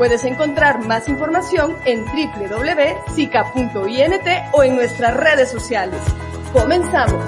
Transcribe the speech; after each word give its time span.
Puedes 0.00 0.24
encontrar 0.24 0.80
más 0.86 1.10
información 1.10 1.76
en 1.84 2.06
www.sica.int 2.06 3.76
o 4.54 4.62
en 4.62 4.74
nuestras 4.74 5.14
redes 5.14 5.50
sociales. 5.50 6.00
Comenzamos. 6.54 7.22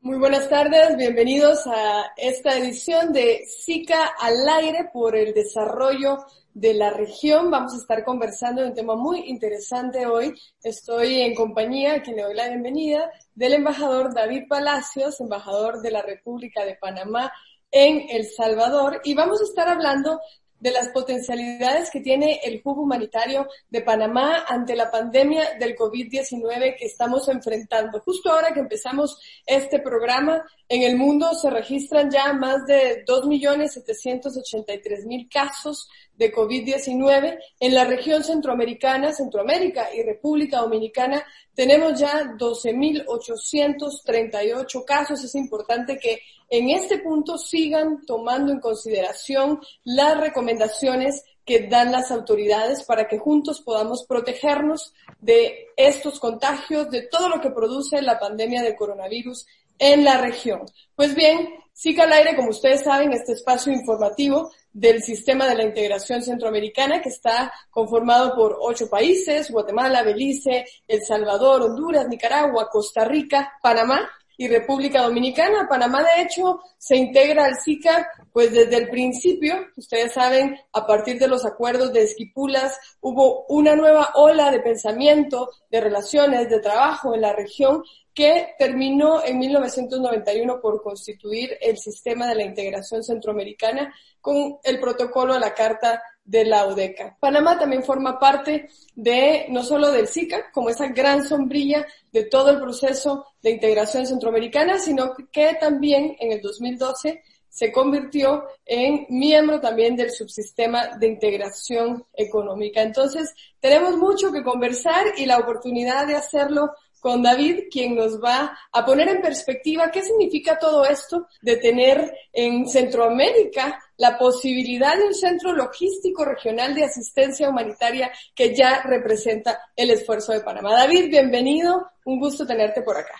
Muy 0.00 0.16
buenas 0.16 0.48
tardes, 0.48 0.96
bienvenidos 0.96 1.66
a 1.66 2.14
esta 2.16 2.56
edición 2.56 3.12
de 3.12 3.44
SICA 3.46 4.06
al 4.18 4.48
aire 4.48 4.88
por 4.90 5.14
el 5.14 5.34
desarrollo 5.34 6.24
de 6.54 6.74
la 6.74 6.90
región. 6.90 7.50
Vamos 7.50 7.74
a 7.74 7.78
estar 7.78 8.04
conversando 8.04 8.62
de 8.62 8.68
un 8.68 8.74
tema 8.74 8.96
muy 8.96 9.28
interesante 9.28 10.06
hoy. 10.06 10.34
Estoy 10.62 11.20
en 11.20 11.34
compañía, 11.34 11.94
a 11.94 12.02
quien 12.02 12.16
le 12.16 12.22
doy 12.22 12.34
la 12.34 12.48
bienvenida, 12.48 13.10
del 13.34 13.54
embajador 13.54 14.14
David 14.14 14.44
Palacios, 14.48 15.20
embajador 15.20 15.80
de 15.80 15.90
la 15.90 16.02
República 16.02 16.64
de 16.64 16.76
Panamá 16.76 17.32
en 17.70 18.06
El 18.10 18.26
Salvador, 18.26 19.00
y 19.04 19.14
vamos 19.14 19.40
a 19.40 19.44
estar 19.44 19.68
hablando 19.68 20.20
de 20.60 20.70
las 20.70 20.88
potencialidades 20.88 21.90
que 21.90 22.00
tiene 22.00 22.40
el 22.44 22.60
hub 22.62 22.78
humanitario 22.78 23.48
de 23.70 23.80
Panamá 23.80 24.44
ante 24.46 24.76
la 24.76 24.90
pandemia 24.90 25.54
del 25.58 25.74
COVID-19 25.74 26.76
que 26.78 26.84
estamos 26.84 27.26
enfrentando. 27.28 28.00
Justo 28.00 28.30
ahora 28.30 28.52
que 28.52 28.60
empezamos 28.60 29.18
este 29.46 29.78
programa, 29.80 30.44
en 30.68 30.82
el 30.82 30.96
mundo 30.96 31.32
se 31.34 31.48
registran 31.50 32.10
ya 32.10 32.32
más 32.32 32.64
de 32.66 33.04
2.783.000 33.04 35.28
casos 35.28 35.88
de 36.16 36.32
COVID-19. 36.32 37.38
En 37.58 37.74
la 37.74 37.84
región 37.84 38.22
centroamericana, 38.22 39.12
Centroamérica 39.12 39.92
y 39.94 40.02
República 40.02 40.60
Dominicana 40.60 41.24
tenemos 41.54 41.98
ya 41.98 42.34
12.838 42.38 44.84
casos. 44.84 45.24
Es 45.24 45.34
importante 45.34 45.98
que 45.98 46.20
en 46.50 46.70
este 46.70 46.98
punto 46.98 47.38
sigan 47.38 48.04
tomando 48.04 48.52
en 48.52 48.60
consideración 48.60 49.60
las 49.84 50.18
recomendaciones 50.18 51.24
que 51.44 51.68
dan 51.68 51.92
las 51.92 52.10
autoridades 52.10 52.84
para 52.84 53.08
que 53.08 53.18
juntos 53.18 53.60
podamos 53.60 54.04
protegernos 54.06 54.92
de 55.20 55.68
estos 55.76 56.20
contagios, 56.20 56.90
de 56.90 57.02
todo 57.02 57.28
lo 57.28 57.40
que 57.40 57.50
produce 57.50 58.02
la 58.02 58.18
pandemia 58.18 58.62
de 58.62 58.76
coronavirus 58.76 59.46
en 59.78 60.04
la 60.04 60.20
región. 60.20 60.62
Pues 60.94 61.14
bien, 61.14 61.48
SICA 61.72 62.02
al 62.02 62.12
aire, 62.12 62.36
como 62.36 62.50
ustedes 62.50 62.82
saben, 62.82 63.12
este 63.12 63.32
espacio 63.32 63.72
informativo 63.72 64.50
del 64.72 65.02
sistema 65.02 65.46
de 65.46 65.54
la 65.54 65.64
integración 65.64 66.22
centroamericana 66.22 67.00
que 67.00 67.08
está 67.08 67.52
conformado 67.70 68.34
por 68.34 68.58
ocho 68.60 68.88
países, 68.90 69.50
Guatemala, 69.50 70.02
Belice, 70.02 70.66
El 70.86 71.02
Salvador, 71.02 71.62
Honduras, 71.62 72.06
Nicaragua, 72.08 72.68
Costa 72.70 73.04
Rica, 73.04 73.54
Panamá 73.62 74.08
y 74.40 74.48
República 74.48 75.02
Dominicana. 75.02 75.68
Panamá, 75.68 76.02
de 76.02 76.22
hecho, 76.22 76.60
se 76.78 76.96
integra 76.96 77.44
al 77.44 77.56
SICA, 77.56 78.08
pues 78.32 78.50
desde 78.50 78.78
el 78.78 78.88
principio, 78.88 79.66
ustedes 79.76 80.14
saben, 80.14 80.56
a 80.72 80.86
partir 80.86 81.18
de 81.18 81.28
los 81.28 81.44
acuerdos 81.44 81.92
de 81.92 82.04
Esquipulas, 82.04 82.78
hubo 83.02 83.44
una 83.48 83.76
nueva 83.76 84.12
ola 84.14 84.50
de 84.50 84.60
pensamiento, 84.60 85.50
de 85.70 85.82
relaciones, 85.82 86.48
de 86.48 86.58
trabajo 86.58 87.14
en 87.14 87.20
la 87.20 87.34
región 87.34 87.82
que 88.14 88.54
terminó 88.58 89.22
en 89.22 89.40
1991 89.40 90.58
por 90.62 90.82
constituir 90.82 91.58
el 91.60 91.76
sistema 91.76 92.26
de 92.26 92.36
la 92.36 92.44
integración 92.44 93.04
centroamericana 93.04 93.94
con 94.22 94.56
el 94.64 94.80
protocolo 94.80 95.34
a 95.34 95.38
la 95.38 95.52
Carta 95.52 96.02
de 96.30 96.44
la 96.44 96.64
UDECA. 96.66 97.16
Panamá 97.18 97.58
también 97.58 97.82
forma 97.82 98.16
parte 98.18 98.68
de, 98.94 99.46
no 99.48 99.64
solo 99.64 99.90
del 99.90 100.06
SICA, 100.06 100.52
como 100.52 100.70
esa 100.70 100.86
gran 100.86 101.26
sombrilla 101.26 101.84
de 102.12 102.24
todo 102.24 102.50
el 102.50 102.60
proceso 102.60 103.26
de 103.42 103.50
integración 103.50 104.06
centroamericana, 104.06 104.78
sino 104.78 105.12
que 105.32 105.56
también 105.60 106.16
en 106.20 106.30
el 106.30 106.40
2012 106.40 107.20
se 107.48 107.72
convirtió 107.72 108.44
en 108.64 109.06
miembro 109.08 109.60
también 109.60 109.96
del 109.96 110.12
subsistema 110.12 110.96
de 110.98 111.08
integración 111.08 112.06
económica. 112.14 112.80
Entonces, 112.80 113.34
tenemos 113.58 113.96
mucho 113.96 114.30
que 114.30 114.44
conversar 114.44 115.06
y 115.16 115.26
la 115.26 115.38
oportunidad 115.38 116.06
de 116.06 116.14
hacerlo 116.14 116.70
con 117.00 117.22
David, 117.22 117.64
quien 117.70 117.96
nos 117.96 118.22
va 118.22 118.56
a 118.72 118.84
poner 118.84 119.08
en 119.08 119.22
perspectiva 119.22 119.90
qué 119.90 120.02
significa 120.02 120.58
todo 120.58 120.84
esto 120.84 121.26
de 121.42 121.56
tener 121.56 122.12
en 122.32 122.68
Centroamérica 122.68 123.78
la 123.96 124.16
posibilidad 124.18 124.96
de 124.96 125.04
un 125.04 125.14
centro 125.14 125.52
logístico 125.52 126.24
regional 126.24 126.74
de 126.74 126.84
asistencia 126.84 127.48
humanitaria 127.48 128.10
que 128.34 128.54
ya 128.54 128.82
representa 128.82 129.58
el 129.74 129.90
esfuerzo 129.90 130.32
de 130.32 130.40
Panamá. 130.40 130.72
David, 130.72 131.10
bienvenido, 131.10 131.86
un 132.04 132.18
gusto 132.18 132.46
tenerte 132.46 132.82
por 132.82 132.96
acá. 132.96 133.14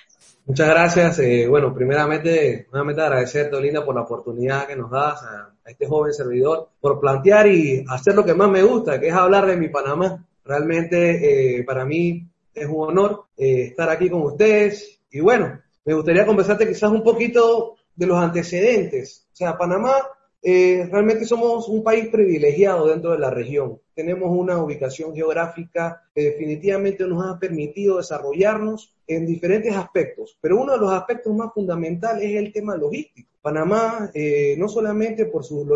Muchas 0.46 0.68
gracias. 0.68 1.18
Eh, 1.20 1.46
bueno, 1.48 1.72
primeramente, 1.72 2.66
nuevamente 2.72 3.02
agradecerte, 3.02 3.60
Linda, 3.60 3.84
por 3.84 3.94
la 3.94 4.02
oportunidad 4.02 4.66
que 4.66 4.74
nos 4.74 4.90
das 4.90 5.22
a, 5.22 5.50
este 5.64 5.86
joven 5.86 6.12
servidor, 6.12 6.70
por 6.80 6.98
plantear 6.98 7.46
y 7.46 7.84
hacer 7.88 8.14
lo 8.16 8.24
que 8.24 8.34
más 8.34 8.48
me 8.50 8.62
gusta, 8.62 8.98
que 8.98 9.08
es 9.08 9.14
hablar 9.14 9.46
de 9.46 9.56
mi 9.56 9.68
Panamá. 9.68 10.26
Realmente, 10.44 11.58
eh, 11.58 11.62
para 11.62 11.84
mí, 11.84 12.26
es 12.54 12.66
un 12.66 12.88
honor 12.88 13.24
eh, 13.36 13.64
estar 13.68 13.88
aquí 13.88 14.08
con 14.08 14.22
ustedes. 14.22 15.00
Y 15.10 15.20
bueno, 15.20 15.60
me 15.84 15.94
gustaría 15.94 16.26
conversarte 16.26 16.68
quizás 16.68 16.90
un 16.90 17.02
poquito 17.02 17.76
de 17.94 18.06
los 18.06 18.18
antecedentes. 18.18 19.26
O 19.32 19.36
sea, 19.36 19.56
Panamá 19.56 19.94
eh, 20.42 20.88
realmente 20.90 21.26
somos 21.26 21.68
un 21.68 21.84
país 21.84 22.08
privilegiado 22.08 22.86
dentro 22.86 23.12
de 23.12 23.18
la 23.18 23.30
región. 23.30 23.78
Tenemos 23.94 24.30
una 24.30 24.62
ubicación 24.62 25.14
geográfica 25.14 26.02
que 26.14 26.22
definitivamente 26.22 27.06
nos 27.06 27.24
ha 27.26 27.38
permitido 27.38 27.98
desarrollarnos 27.98 28.94
en 29.06 29.26
diferentes 29.26 29.74
aspectos, 29.76 30.38
pero 30.40 30.60
uno 30.60 30.72
de 30.72 30.78
los 30.78 30.92
aspectos 30.92 31.34
más 31.34 31.52
fundamentales 31.52 32.24
es 32.24 32.36
el 32.36 32.52
tema 32.52 32.76
logístico. 32.76 33.28
Panamá, 33.42 34.10
eh, 34.14 34.54
no 34.58 34.68
solamente 34.68 35.26
por 35.26 35.44
su, 35.44 35.66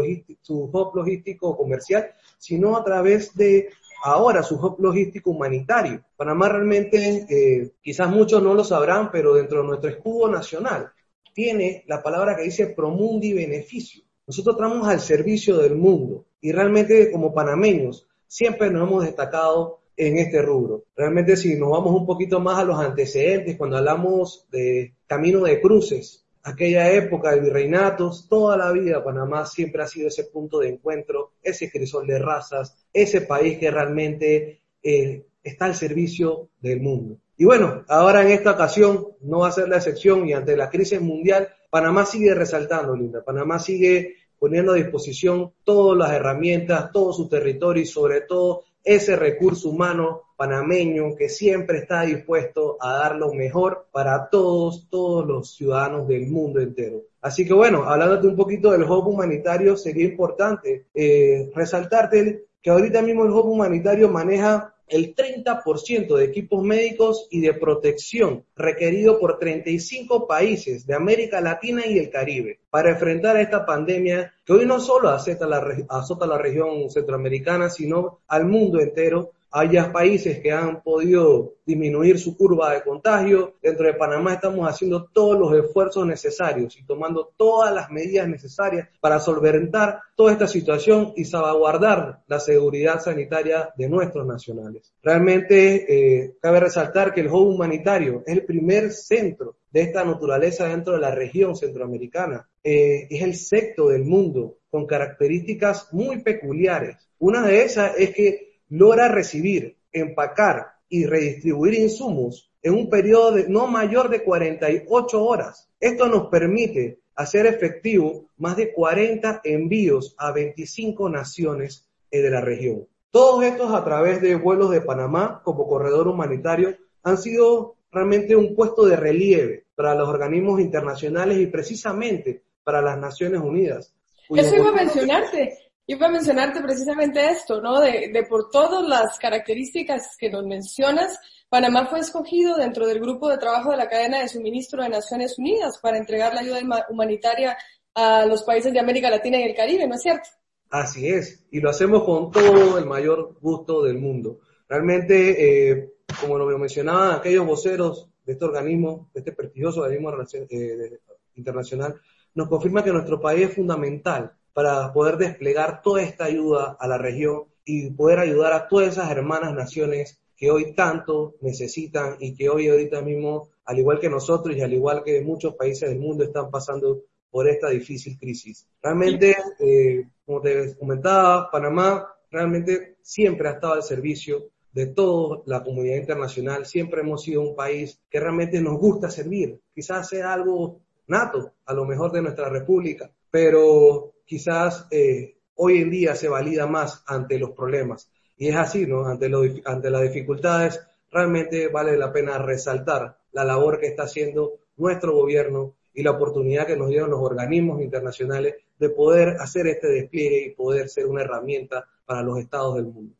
su 0.42 0.64
hub 0.64 0.94
logístico 0.94 1.56
comercial, 1.56 2.10
sino 2.38 2.76
a 2.76 2.84
través 2.84 3.34
de 3.34 3.70
ahora 4.04 4.42
su 4.42 4.56
hub 4.56 4.76
logístico 4.80 5.30
humanitario. 5.30 6.04
Panamá 6.14 6.50
realmente, 6.50 7.26
eh, 7.28 7.70
quizás 7.82 8.10
muchos 8.10 8.42
no 8.42 8.52
lo 8.52 8.62
sabrán, 8.62 9.10
pero 9.10 9.34
dentro 9.34 9.62
de 9.62 9.68
nuestro 9.68 9.90
escudo 9.90 10.28
nacional 10.28 10.92
tiene 11.32 11.84
la 11.86 12.02
palabra 12.02 12.36
que 12.36 12.42
dice 12.42 12.66
promundi 12.66 13.32
beneficio. 13.32 14.04
Nosotros 14.26 14.56
estamos 14.56 14.86
al 14.86 15.00
servicio 15.00 15.56
del 15.56 15.76
mundo 15.76 16.26
y 16.40 16.52
realmente 16.52 17.10
como 17.10 17.32
panameños 17.32 18.06
siempre 18.26 18.70
nos 18.70 18.86
hemos 18.86 19.04
destacado 19.04 19.80
en 19.96 20.18
este 20.18 20.42
rubro. 20.42 20.84
Realmente 20.94 21.36
si 21.36 21.56
nos 21.56 21.70
vamos 21.70 21.94
un 21.94 22.06
poquito 22.06 22.40
más 22.40 22.58
a 22.58 22.64
los 22.64 22.78
antecedentes, 22.78 23.56
cuando 23.56 23.78
hablamos 23.78 24.46
de 24.50 24.94
camino 25.06 25.40
de 25.40 25.60
cruces, 25.62 26.23
aquella 26.44 26.92
época 26.92 27.32
de 27.32 27.40
virreinatos, 27.40 28.28
toda 28.28 28.56
la 28.56 28.70
vida 28.70 29.02
Panamá 29.02 29.46
siempre 29.46 29.82
ha 29.82 29.86
sido 29.86 30.08
ese 30.08 30.24
punto 30.24 30.60
de 30.60 30.68
encuentro, 30.68 31.32
ese 31.42 31.70
crisol 31.70 32.06
de 32.06 32.18
razas, 32.18 32.76
ese 32.92 33.22
país 33.22 33.58
que 33.58 33.70
realmente 33.70 34.60
eh, 34.82 35.24
está 35.42 35.64
al 35.64 35.74
servicio 35.74 36.50
del 36.60 36.80
mundo. 36.80 37.16
Y 37.36 37.46
bueno, 37.46 37.84
ahora 37.88 38.22
en 38.22 38.28
esta 38.28 38.52
ocasión 38.52 39.08
no 39.22 39.40
va 39.40 39.48
a 39.48 39.52
ser 39.52 39.68
la 39.68 39.78
excepción 39.78 40.28
y 40.28 40.34
ante 40.34 40.56
la 40.56 40.70
crisis 40.70 41.00
mundial, 41.00 41.48
Panamá 41.70 42.04
sigue 42.04 42.34
resaltando, 42.34 42.94
Linda. 42.94 43.24
Panamá 43.24 43.58
sigue 43.58 44.14
poniendo 44.38 44.72
a 44.72 44.76
disposición 44.76 45.52
todas 45.64 45.96
las 45.98 46.12
herramientas, 46.12 46.92
todo 46.92 47.12
su 47.12 47.28
territorio 47.28 47.82
y 47.82 47.86
sobre 47.86 48.20
todo 48.20 48.64
ese 48.84 49.16
recurso 49.16 49.70
humano 49.70 50.22
panameño 50.36 51.14
que 51.16 51.28
siempre 51.28 51.78
está 51.78 52.02
dispuesto 52.02 52.76
a 52.80 52.92
dar 52.92 53.16
lo 53.16 53.32
mejor 53.32 53.86
para 53.90 54.28
todos, 54.28 54.88
todos 54.90 55.26
los 55.26 55.54
ciudadanos 55.54 56.06
del 56.06 56.26
mundo 56.26 56.60
entero. 56.60 57.02
Así 57.22 57.46
que 57.46 57.54
bueno, 57.54 57.84
hablándote 57.84 58.26
un 58.26 58.36
poquito 58.36 58.72
del 58.72 58.82
hub 58.82 59.08
humanitario, 59.08 59.76
sería 59.76 60.04
importante 60.04 60.86
eh, 60.92 61.50
resaltarte 61.54 62.44
que 62.60 62.70
ahorita 62.70 63.00
mismo 63.02 63.24
el 63.24 63.30
hub 63.30 63.46
humanitario 63.46 64.08
maneja 64.10 64.73
el 64.88 65.14
30% 65.14 66.16
de 66.16 66.24
equipos 66.24 66.62
médicos 66.62 67.26
y 67.30 67.40
de 67.40 67.54
protección 67.54 68.44
requerido 68.56 69.18
por 69.18 69.38
35 69.38 70.26
países 70.26 70.86
de 70.86 70.94
América 70.94 71.40
Latina 71.40 71.86
y 71.86 71.98
el 71.98 72.10
Caribe 72.10 72.58
para 72.70 72.90
enfrentar 72.90 73.36
esta 73.36 73.64
pandemia 73.64 74.34
que 74.44 74.52
hoy 74.52 74.66
no 74.66 74.80
solo 74.80 75.08
azota 75.08 75.46
la, 75.46 75.64
azota 75.88 76.26
la 76.26 76.38
región 76.38 76.90
centroamericana, 76.90 77.70
sino 77.70 78.20
al 78.28 78.46
mundo 78.46 78.80
entero 78.80 79.32
haya 79.56 79.92
países 79.92 80.40
que 80.40 80.50
han 80.50 80.82
podido 80.82 81.54
disminuir 81.64 82.18
su 82.18 82.36
curva 82.36 82.74
de 82.74 82.82
contagio. 82.82 83.54
Dentro 83.62 83.86
de 83.86 83.94
Panamá 83.94 84.34
estamos 84.34 84.68
haciendo 84.68 85.04
todos 85.04 85.38
los 85.38 85.64
esfuerzos 85.64 86.04
necesarios 86.04 86.76
y 86.76 86.84
tomando 86.84 87.32
todas 87.36 87.72
las 87.72 87.88
medidas 87.88 88.26
necesarias 88.26 88.88
para 89.00 89.20
solventar 89.20 90.00
toda 90.16 90.32
esta 90.32 90.48
situación 90.48 91.12
y 91.14 91.24
salvaguardar 91.24 92.24
la 92.26 92.40
seguridad 92.40 93.00
sanitaria 93.00 93.70
de 93.76 93.88
nuestros 93.88 94.26
nacionales. 94.26 94.92
Realmente 95.00 96.24
eh, 96.24 96.34
cabe 96.40 96.58
resaltar 96.58 97.14
que 97.14 97.20
el 97.20 97.28
hub 97.28 97.54
humanitario 97.54 98.24
es 98.26 98.34
el 98.34 98.44
primer 98.44 98.90
centro 98.90 99.54
de 99.70 99.82
esta 99.82 100.04
naturaleza 100.04 100.66
dentro 100.66 100.94
de 100.94 101.00
la 101.00 101.14
región 101.14 101.54
centroamericana. 101.54 102.48
Eh, 102.64 103.06
es 103.08 103.22
el 103.22 103.36
sexto 103.36 103.88
del 103.88 104.04
mundo 104.04 104.56
con 104.68 104.84
características 104.84 105.92
muy 105.92 106.22
peculiares. 106.22 106.96
Una 107.20 107.46
de 107.46 107.62
esas 107.62 107.92
es 107.96 108.10
que 108.10 108.43
logra 108.68 109.08
recibir, 109.08 109.76
empacar 109.92 110.74
y 110.88 111.06
redistribuir 111.06 111.74
insumos 111.74 112.50
en 112.62 112.74
un 112.74 112.88
periodo 112.88 113.32
de 113.32 113.48
no 113.48 113.66
mayor 113.66 114.08
de 114.08 114.22
48 114.22 115.24
horas. 115.24 115.68
Esto 115.80 116.08
nos 116.08 116.28
permite 116.28 117.00
hacer 117.14 117.46
efectivo 117.46 118.30
más 118.38 118.56
de 118.56 118.72
40 118.72 119.42
envíos 119.44 120.14
a 120.18 120.32
25 120.32 121.08
naciones 121.08 121.86
eh, 122.10 122.20
de 122.20 122.30
la 122.30 122.40
región. 122.40 122.88
Todos 123.10 123.44
estos 123.44 123.72
a 123.72 123.84
través 123.84 124.20
de 124.20 124.34
vuelos 124.34 124.70
de 124.70 124.80
Panamá 124.80 125.40
como 125.44 125.68
corredor 125.68 126.08
humanitario 126.08 126.76
han 127.02 127.18
sido 127.18 127.76
realmente 127.92 128.34
un 128.34 128.56
puesto 128.56 128.86
de 128.86 128.96
relieve 128.96 129.66
para 129.76 129.94
los 129.94 130.08
organismos 130.08 130.60
internacionales 130.60 131.38
y 131.38 131.46
precisamente 131.46 132.42
para 132.64 132.82
las 132.82 132.98
Naciones 132.98 133.40
Unidas. 133.40 133.94
Eso 134.30 134.56
iba 134.56 134.70
a 134.70 134.72
mencionarte. 134.72 135.58
Iba 135.86 136.06
a 136.06 136.10
mencionarte 136.10 136.62
precisamente 136.62 137.28
esto, 137.28 137.60
¿no? 137.60 137.80
De, 137.80 138.10
de, 138.12 138.22
por 138.24 138.50
todas 138.50 138.88
las 138.88 139.18
características 139.18 140.16
que 140.18 140.30
nos 140.30 140.46
mencionas, 140.46 141.18
Panamá 141.48 141.86
fue 141.86 142.00
escogido 142.00 142.56
dentro 142.56 142.86
del 142.86 143.00
grupo 143.00 143.28
de 143.28 143.38
trabajo 143.38 143.70
de 143.70 143.76
la 143.76 143.88
cadena 143.88 144.20
de 144.20 144.28
suministro 144.28 144.82
de 144.82 144.88
Naciones 144.88 145.38
Unidas 145.38 145.78
para 145.78 145.98
entregar 145.98 146.32
la 146.34 146.40
ayuda 146.40 146.86
humanitaria 146.88 147.56
a 147.94 148.26
los 148.26 148.42
países 148.42 148.72
de 148.72 148.80
América 148.80 149.10
Latina 149.10 149.38
y 149.38 149.44
el 149.44 149.54
Caribe, 149.54 149.86
¿no 149.86 149.94
es 149.94 150.02
cierto? 150.02 150.28
Así 150.70 151.08
es, 151.08 151.44
y 151.52 151.60
lo 151.60 151.70
hacemos 151.70 152.02
con 152.02 152.32
todo 152.32 152.78
el 152.78 152.86
mayor 152.86 153.36
gusto 153.40 153.82
del 153.82 153.98
mundo. 153.98 154.40
Realmente, 154.68 155.70
eh, 155.70 155.92
como 156.20 156.36
lo 156.36 156.58
mencionaban 156.58 157.12
aquellos 157.12 157.46
voceros 157.46 158.10
de 158.24 158.32
este 158.32 158.44
organismo, 158.44 159.10
de 159.14 159.20
este 159.20 159.32
prestigioso 159.32 159.82
organismo 159.82 160.12
eh, 160.50 160.98
internacional, 161.36 162.00
nos 162.34 162.48
confirma 162.48 162.82
que 162.82 162.90
nuestro 162.90 163.20
país 163.20 163.48
es 163.48 163.54
fundamental 163.54 164.32
para 164.54 164.92
poder 164.92 165.18
desplegar 165.18 165.82
toda 165.82 166.02
esta 166.02 166.24
ayuda 166.24 166.76
a 166.78 166.88
la 166.88 166.96
región 166.96 167.44
y 167.64 167.90
poder 167.90 168.20
ayudar 168.20 168.52
a 168.52 168.68
todas 168.68 168.88
esas 168.88 169.10
hermanas 169.10 169.52
naciones 169.52 170.20
que 170.36 170.50
hoy 170.50 170.74
tanto 170.74 171.34
necesitan 171.40 172.16
y 172.20 172.34
que 172.34 172.48
hoy 172.48 172.68
ahorita 172.68 173.02
mismo, 173.02 173.50
al 173.64 173.78
igual 173.78 174.00
que 174.00 174.08
nosotros 174.08 174.56
y 174.56 174.62
al 174.62 174.72
igual 174.72 175.02
que 175.04 175.20
muchos 175.22 175.54
países 175.54 175.90
del 175.90 175.98
mundo, 175.98 176.24
están 176.24 176.50
pasando 176.50 177.02
por 177.30 177.48
esta 177.48 177.68
difícil 177.68 178.16
crisis. 178.18 178.66
Realmente, 178.80 179.36
eh, 179.58 180.06
como 180.24 180.40
te 180.40 180.76
comentaba, 180.76 181.50
Panamá 181.50 182.08
realmente 182.30 182.96
siempre 183.02 183.48
ha 183.48 183.52
estado 183.52 183.74
al 183.74 183.82
servicio 183.82 184.50
de 184.72 184.86
toda 184.86 185.42
la 185.46 185.62
comunidad 185.62 185.96
internacional. 185.96 186.66
Siempre 186.66 187.00
hemos 187.00 187.22
sido 187.22 187.42
un 187.42 187.56
país 187.56 188.00
que 188.10 188.20
realmente 188.20 188.60
nos 188.60 188.78
gusta 188.78 189.10
servir. 189.10 189.60
Quizás 189.74 190.08
sea 190.08 190.32
algo 190.32 190.80
nato, 191.06 191.52
a 191.66 191.74
lo 191.74 191.84
mejor 191.84 192.12
de 192.12 192.22
nuestra 192.22 192.48
república, 192.48 193.10
pero 193.30 194.13
quizás 194.24 194.86
eh, 194.90 195.36
hoy 195.56 195.78
en 195.78 195.90
día 195.90 196.14
se 196.14 196.28
valida 196.28 196.66
más 196.66 197.02
ante 197.06 197.38
los 197.38 197.50
problemas. 197.50 198.10
Y 198.36 198.48
es 198.48 198.56
así, 198.56 198.86
¿no? 198.86 199.06
Ante, 199.06 199.30
ante 199.64 199.90
las 199.90 200.02
dificultades, 200.02 200.80
realmente 201.10 201.68
vale 201.68 201.96
la 201.96 202.12
pena 202.12 202.38
resaltar 202.38 203.16
la 203.32 203.44
labor 203.44 203.78
que 203.78 203.86
está 203.86 204.04
haciendo 204.04 204.58
nuestro 204.76 205.12
gobierno 205.12 205.74
y 205.92 206.02
la 206.02 206.10
oportunidad 206.10 206.66
que 206.66 206.76
nos 206.76 206.88
dieron 206.88 207.10
los 207.10 207.20
organismos 207.20 207.80
internacionales 207.80 208.56
de 208.76 208.90
poder 208.90 209.36
hacer 209.40 209.68
este 209.68 209.88
despliegue 209.88 210.46
y 210.46 210.50
poder 210.50 210.88
ser 210.88 211.06
una 211.06 211.22
herramienta 211.22 211.88
para 212.04 212.22
los 212.22 212.38
estados 212.38 212.74
del 212.74 212.86
mundo. 212.86 213.14